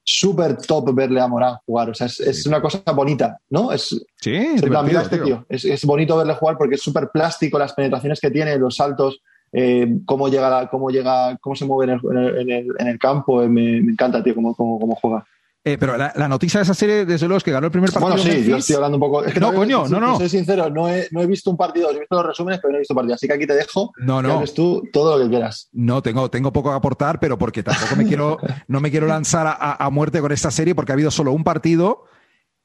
[0.03, 1.89] Súper top verle a Morán jugar.
[1.89, 3.71] O sea, es, una cosa bonita, ¿no?
[3.71, 3.89] Es,
[4.19, 5.45] sí, este tío.
[5.47, 9.87] Es, bonito verle jugar porque es súper plástico, las penetraciones que tiene, los saltos, eh,
[10.05, 13.41] cómo llega, cómo llega, cómo se mueve en el, en el, campo.
[13.43, 15.25] Eh, me, encanta, tío, cómo, cómo juega.
[15.65, 18.15] Eh, pero la, noticia de esa serie, desde luego, es que ganó el primer partido.
[18.15, 19.23] Bueno, sí, yo estoy hablando un poco.
[19.23, 20.17] Es que no, coño, no, no.
[20.17, 22.77] Soy sincero, no he, no he, visto un partido, he visto los resúmenes, pero no
[22.77, 23.15] he visto partido.
[23.15, 23.93] Así que aquí te dejo.
[23.97, 24.41] No, no.
[24.41, 25.69] Que tú todo lo que quieras.
[25.71, 29.47] No, tengo, tengo poco que aportar, pero porque tampoco me quiero, no me quiero lanzar
[29.47, 32.03] a, a muerte con esta serie, porque ha habido solo un partido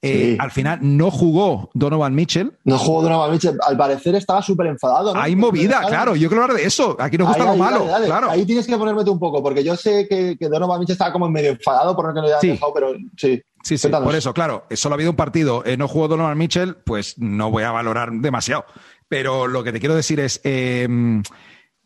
[0.00, 2.52] eh, al final no jugó Donovan Mitchell.
[2.64, 3.58] No jugó Donovan Mitchell.
[3.66, 5.16] Al parecer estaba súper enfadado.
[5.16, 6.14] Hay movida, claro.
[6.14, 6.96] Yo quiero hablar de eso.
[7.00, 7.86] Aquí nos gusta lo malo.
[8.04, 8.30] Claro.
[8.30, 11.50] Ahí tienes que ponérmete un poco, porque yo sé que, Donovan Mitchell estaba como medio
[11.50, 13.42] enfadado por no que lo haya dejado, pero sí.
[13.64, 16.76] Sí, sí, por eso, claro, solo ha habido un partido, eh, no jugó Donovan Mitchell,
[16.76, 18.64] pues no voy a valorar demasiado.
[19.08, 20.86] Pero lo que te quiero decir es, eh,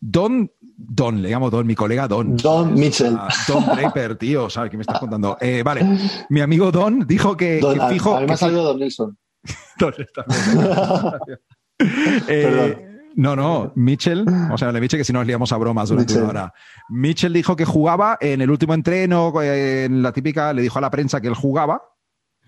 [0.05, 2.35] Don, Don, le llamo Don, mi colega Don.
[2.35, 3.15] Don Mitchell.
[3.17, 5.37] Ah, Don Draper, tío, ¿sabes qué me estás contando?
[5.39, 5.97] Eh, vale,
[6.29, 8.17] mi amigo Don dijo que, fijo.
[8.17, 9.17] A, mí me ha salido Don Nelson.
[9.79, 9.93] Don
[12.27, 16.17] eh, no, no, Mitchell, o sea, le Mitchell que si nos liamos a bromas durante
[16.17, 16.53] una hora.
[16.89, 20.91] Mitchell dijo que jugaba en el último entreno, en la típica, le dijo a la
[20.91, 21.81] prensa que él jugaba,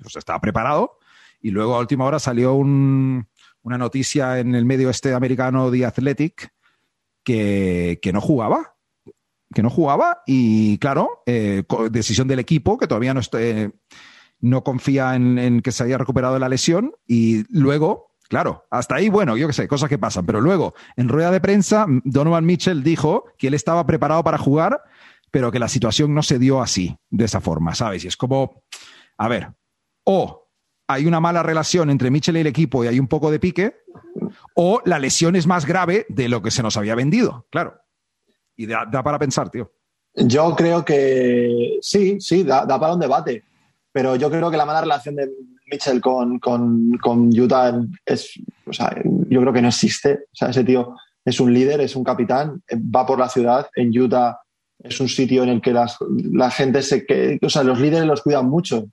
[0.01, 0.97] pues estaba preparado,
[1.41, 3.26] y luego a última hora salió una
[3.64, 6.53] noticia en el medio este americano The Athletic
[7.26, 8.76] que, no jugaba.
[9.54, 13.72] Que no jugaba y, claro, eh, decisión del equipo que todavía no, eh,
[14.40, 19.38] no confía en, que se haya recuperado la lesión y luego, claro, hasta ahí, bueno,
[19.38, 23.26] yo qué sé, cosas que pasan, pero luego, en rueda de prensa, Donovan Mitchell dijo
[23.38, 24.82] que él estaba preparado para jugar,
[25.32, 28.04] pero que la situación no se dio así, de esa forma, ¿sabes?
[28.04, 28.64] Y es como,
[29.18, 29.54] a ver,
[30.04, 30.50] o
[30.88, 33.85] hay una mala relación entre Mitchell y el equipo y hay un poco de pique,
[34.56, 37.76] o la lesión es más grave de lo que se nos había vendido, claro.
[38.56, 39.72] Y da, para pensar, tío.
[40.16, 43.43] Yo creo que sí, sí, da, para un debate.
[43.91, 45.30] Pero yo creo que la mala relación de
[45.70, 50.14] Mitchell con, con, Utah es, o sea, yo creo que no existe.
[50.32, 50.95] O sea, ese tío
[51.26, 53.68] es un líder, es un capitán, va por la ciudad.
[53.76, 54.39] En Utah
[54.80, 55.97] es un sitio en el que las,
[56.32, 58.86] la gente se, que, o sea, los líderes los cuidan mucho.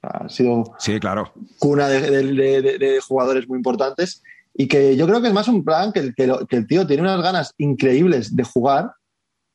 [0.00, 1.32] Ha sido sí, claro.
[1.58, 4.22] cuna de jugadores muy importantes
[4.54, 7.02] y que yo creo que es más un plan que el, que, el tío tiene
[7.02, 8.92] unas ganas increíbles de jugar,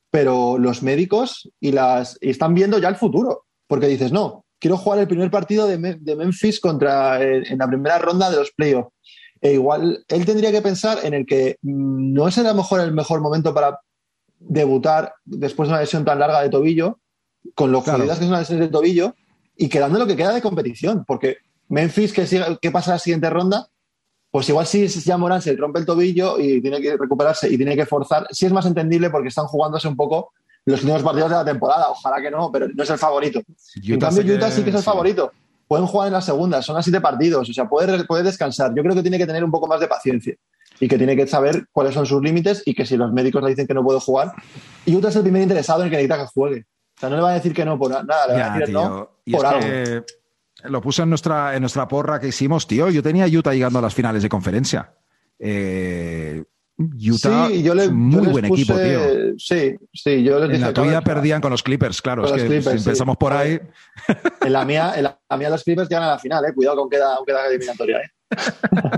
[0.10, 5.00] pero los médicos y las están viendo ya el futuro, porque dices, no, quiero jugar
[5.00, 8.92] el primer partido de, Memphis contra en la primera ronda de los playoffs.
[9.40, 12.80] E igual él tendría que pensar en el que mm, no es a lo mejor
[12.80, 13.80] el mejor momento para
[14.40, 17.00] debutar después de una lesión tan larga de tobillo,
[17.54, 18.04] con lo claro.
[18.04, 19.16] que es una lesión de tobillo,
[19.56, 21.38] y quedando lo que queda de competición, porque
[21.70, 23.68] Memphis, que, siga, que pasa a la siguiente ronda,
[24.32, 27.76] pues igual si ya Morán se rompe el tobillo y tiene que recuperarse y tiene
[27.76, 30.34] que forzar, sí es más entendible porque están jugándose un poco
[30.66, 31.90] los últimos partidos de la temporada.
[31.90, 33.42] Ojalá que no, pero no es el favorito.
[33.84, 35.32] en cambio, Utah sí que es el favorito.
[35.68, 38.74] Pueden jugar en la segunda, son así de partidos, o sea, puede, puede descansar.
[38.74, 40.34] Yo creo que tiene que tener un poco más de paciencia
[40.80, 43.50] y que tiene que saber cuáles son sus límites y que si los médicos le
[43.50, 44.32] dicen que no puede jugar,
[44.86, 46.66] Utah es el primer interesado en que necesita que juegue.
[46.96, 48.74] O sea, no le va a decir que no por nada, le va a decir
[48.74, 50.06] no por algo.
[50.70, 52.90] Lo puse en nuestra, en nuestra porra que hicimos, tío.
[52.90, 54.94] Yo tenía Utah llegando a las finales de conferencia.
[55.40, 56.44] Eh,
[56.78, 59.00] Utah, sí, yo le, muy buen equipo, tío.
[59.38, 62.26] Sí, sí, yo les En la tuya perdían con los Clippers, claro.
[62.36, 63.60] es que si empezamos por ahí.
[64.42, 66.54] En la mía, en la, mía los Clippers llegan a la final, eh.
[66.54, 68.12] Cuidado con queda, aunque queda eliminatoria, eh.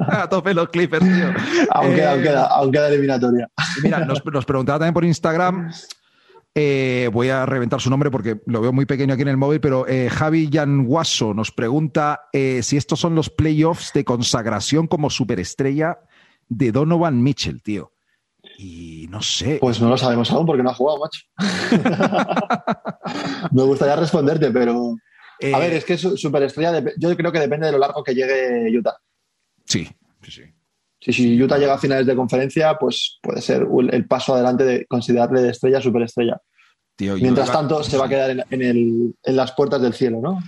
[0.09, 1.33] a tope los Clippers, tío.
[1.71, 3.49] Aunque, eh, queda, aunque queda eliminatoria.
[3.81, 5.71] Mira, nos, nos preguntaba también por Instagram
[6.55, 9.61] eh, voy a reventar su nombre porque lo veo muy pequeño aquí en el móvil,
[9.61, 15.09] pero eh, Javi Yanguaso nos pregunta eh, si estos son los playoffs de consagración como
[15.09, 15.99] superestrella
[16.47, 17.93] de Donovan Mitchell, tío.
[18.57, 19.59] Y no sé.
[19.61, 21.21] Pues no lo sabemos aún porque no ha jugado, macho.
[23.51, 24.95] Me gustaría responderte, pero.
[25.53, 28.97] a ver, es que superestrella, yo creo que depende de lo largo que llegue Utah.
[29.65, 29.87] Sí,
[30.23, 30.43] sí, sí.
[31.11, 35.41] Si, Utah llega a finales de conferencia, pues puede ser el paso adelante de considerarle
[35.41, 36.41] de estrella superestrella.
[36.99, 40.39] Mientras tanto, se va a quedar en, las puertas del cielo, ¿no?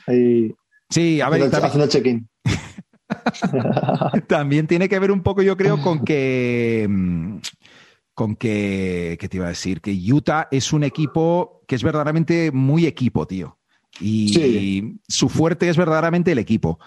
[0.90, 1.44] sí, a ver.
[1.44, 2.28] Haciendo, check-in.
[4.28, 6.86] también tiene que ver un poco, yo creo, con que.
[6.90, 7.38] Mm,
[8.14, 9.18] con que.
[9.20, 9.82] ¿Qué te iba a decir?
[9.82, 13.58] Que Utah es un equipo que es verdaderamente muy equipo, tío.
[14.00, 16.80] Y su fuerte es verdaderamente el equipo.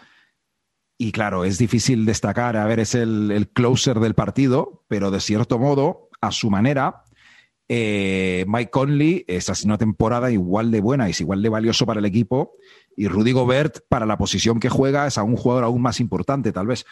[1.04, 5.58] Y claro, es difícil destacar, a ver, es el, closer del partido, pero de cierto
[5.58, 7.04] modo, a su manera,
[7.68, 12.00] eh, Mike Conley es así una temporada igual de buena, es igual de valioso para
[12.00, 12.52] el equipo.
[12.96, 16.52] Y Rudy Gobert, para la posición que juega, es a un jugador aún más importante,
[16.52, 16.86] tal vez.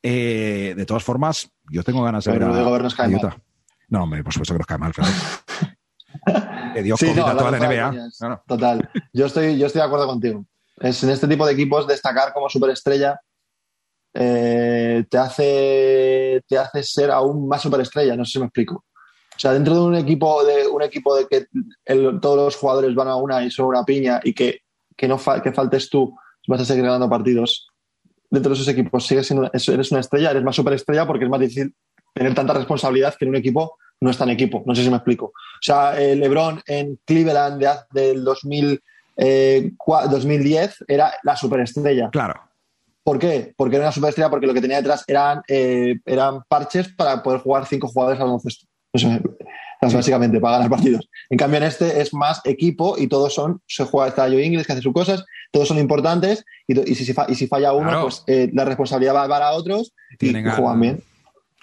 [0.00, 3.42] Eh, de todas formas, yo tengo ganas de ver Rudy Gobert nos cae mal.
[3.88, 5.12] No, hombre, por supuesto que nos cae mal, claro.
[6.74, 8.42] que Dios sí, a toda la NBA.
[8.46, 8.88] Total.
[9.12, 10.46] Yo estoy, yo estoy de acuerdo contigo.
[10.76, 13.20] Es en este tipo de equipos destacar como superestrella
[14.14, 18.84] eh, te, hace, te hace ser aún más superestrella, no sé si me explico.
[19.36, 21.46] O sea, dentro de un equipo de un equipo de que
[22.20, 24.60] todos los jugadores van a una y son una piña y que,
[24.96, 26.14] que no que faltes tú,
[26.46, 27.68] vas a seguir ganando partidos.
[28.28, 31.40] Dentro de esos equipos sigues siendo, eres una estrella, eres más superestrella porque es más
[31.40, 31.74] difícil
[32.12, 34.62] tener tanta responsabilidad que en un equipo no está en equipo.
[34.66, 35.26] No sé si me explico.
[35.26, 38.82] O sea, eh, LeBron en Cleveland de, del 2000,
[39.16, 42.10] 2010 eh, era la superestrella.
[42.10, 42.49] Claro.
[43.02, 43.54] ¿Por qué?
[43.56, 47.40] Porque era una superestrella, porque lo que tenía detrás eran, eh, eran parches para poder
[47.40, 48.66] jugar cinco jugadores al baloncesto.
[49.80, 51.08] básicamente, para ganar partidos.
[51.30, 54.66] En cambio, en este es más equipo y todos son, se juega, está Joe Ingles
[54.66, 58.50] que hace sus cosas, todos son importantes y, si, y si, falla uno, pues eh,
[58.52, 61.02] la responsabilidad va para otros y, juegan bien.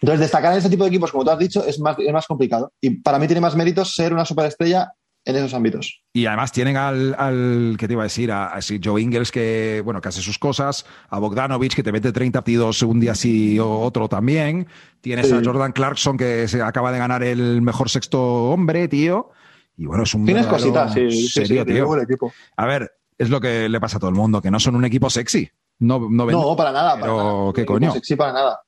[0.02, 2.28] Entonces, destacar en este tipo de equipos, como tú has dicho, es más, es más
[2.28, 2.72] complicado.
[2.80, 4.92] Y para mí tiene más méritos ser una superestrella
[5.28, 6.02] en esos ámbitos.
[6.14, 8.32] Y además tienen al, al ¿qué te iba a decir?
[8.32, 12.40] A, Joe Ingles, que, bueno, que hace sus cosas, a Bogdanovich, que te mete 30
[12.40, 14.68] partidos un día sí o otro también.
[15.02, 19.32] Tienes a Jordan Clarkson, que se acaba de ganar el mejor sexto hombre, tío.
[19.76, 20.26] Y bueno, es un.
[20.26, 22.02] Tienes cositas, sí, serio, tío.
[22.02, 22.32] equipo.
[22.56, 24.86] A ver, es lo que le pasa a todo el mundo, que no son un
[24.86, 25.50] equipo sexy.
[25.80, 26.98] No, no, no para nada.
[27.02, 27.92] Pero, ¿qué coño?
[27.92, 28.62] Sexy para nada.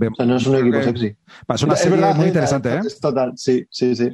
[0.00, 1.16] O sea, no es un equipo sexy.
[1.48, 2.80] Es una serie muy interesante, ¿eh?
[2.86, 4.10] Es total, sí, sí, sí.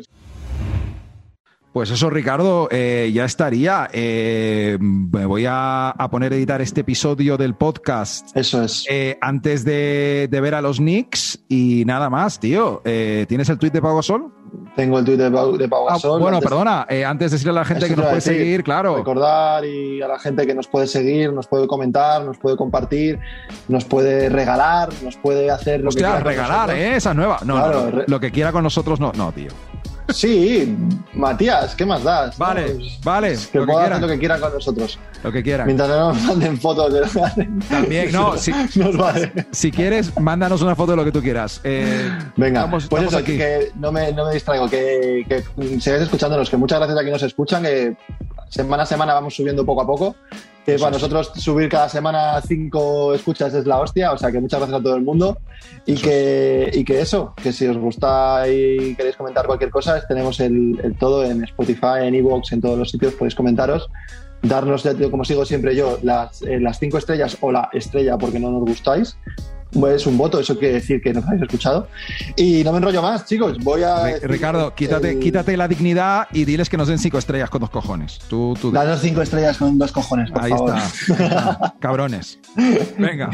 [1.75, 3.91] Pues eso, Ricardo, eh, ya estaría.
[3.93, 8.29] Eh, me voy a, poner a editar este episodio del podcast.
[8.37, 8.87] Eso es.
[8.89, 12.81] Eh, antes de, ver a los Knicks y nada más, tío.
[12.85, 14.33] ¿Tienes el tweet de Pau Gasol?
[14.77, 16.21] Tengo el tweet de Pau, de ah, Gasol.
[16.21, 16.87] bueno, perdona.
[17.09, 18.95] antes de decirle a la gente que nos puede seguir, claro.
[18.95, 23.19] Recordar y a la gente que nos puede seguir, nos puede comentar, nos puede compartir,
[23.67, 26.21] nos puede regalar, nos puede hacer lo que quiera.
[26.21, 26.95] regalar, ¿eh?
[26.95, 27.41] Esa nueva.
[27.45, 29.51] No, no, lo que quiera con nosotros, no, no, tío.
[30.09, 30.77] Sí,
[31.15, 32.37] Matías, ¿qué más das?
[32.37, 33.37] Vale, vale.
[33.51, 34.99] Que lo pueda hacer lo que quieran con nosotros.
[35.23, 35.67] Lo que quieran.
[35.67, 37.59] Mientras no nos manden fotos de lo que hacen.
[37.61, 38.53] También, no, si,
[39.51, 41.61] si quieres, mándanos una foto de lo que tú quieras.
[41.65, 43.39] Eh, Venga, pues eso, aquí.
[43.39, 45.43] que no me, no me distraigo, que, que
[45.81, 47.97] sigáis escuchándonos, que muchas gracias a quienes nos escuchan, que
[48.51, 50.17] semana a semana vamos subiendo poco a poco
[50.65, 54.61] que para nosotros subir cada semana cinco escuchas es la hostia, o sea que muchas
[54.61, 55.39] gracias a todo el mundo.
[55.87, 60.41] Y que, y que eso, que si os gusta y queréis comentar cualquier cosa, tenemos
[60.41, 63.89] el, todo en Spotify, en Evox, en todos los sitios, podéis comentaros,
[64.43, 68.51] darnos, como sigo siempre yo, las, eh, las cinco estrellas o la estrella porque no
[68.51, 69.19] nos gustáis
[69.95, 71.89] es un voto, eso quiere decir que nos habéis escuchado.
[72.37, 73.59] Y no me enrollo más, chicos.
[73.59, 74.19] Voy a.
[74.23, 78.19] Ricardo, quítate, quítate la dignidad y diles que nos den cinco estrellas con dos cojones.
[78.29, 81.75] Tú, tú Danos cinco estrellas con dos cojones, por Ahí está.
[81.81, 82.39] Cabrones.
[82.99, 83.31] Venga.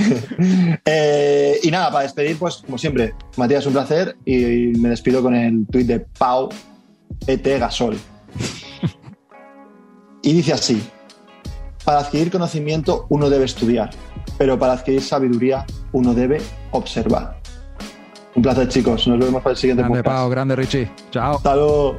[0.85, 4.17] Eh, y nada, para despedir, pues como siempre, Matías, un placer.
[4.25, 6.49] Y me despido con el tuit de Pau
[7.27, 7.99] ET Gasol.
[10.23, 10.83] y dice así:
[11.85, 13.91] Para adquirir conocimiento, uno debe estudiar
[14.41, 17.39] pero para adquirir sabiduría uno debe observar.
[18.35, 19.07] Un placer, chicos.
[19.07, 20.91] Nos vemos para el siguiente grande, Pau, grande, Richie.
[21.11, 21.37] Chao.
[21.37, 21.99] Hasta luego.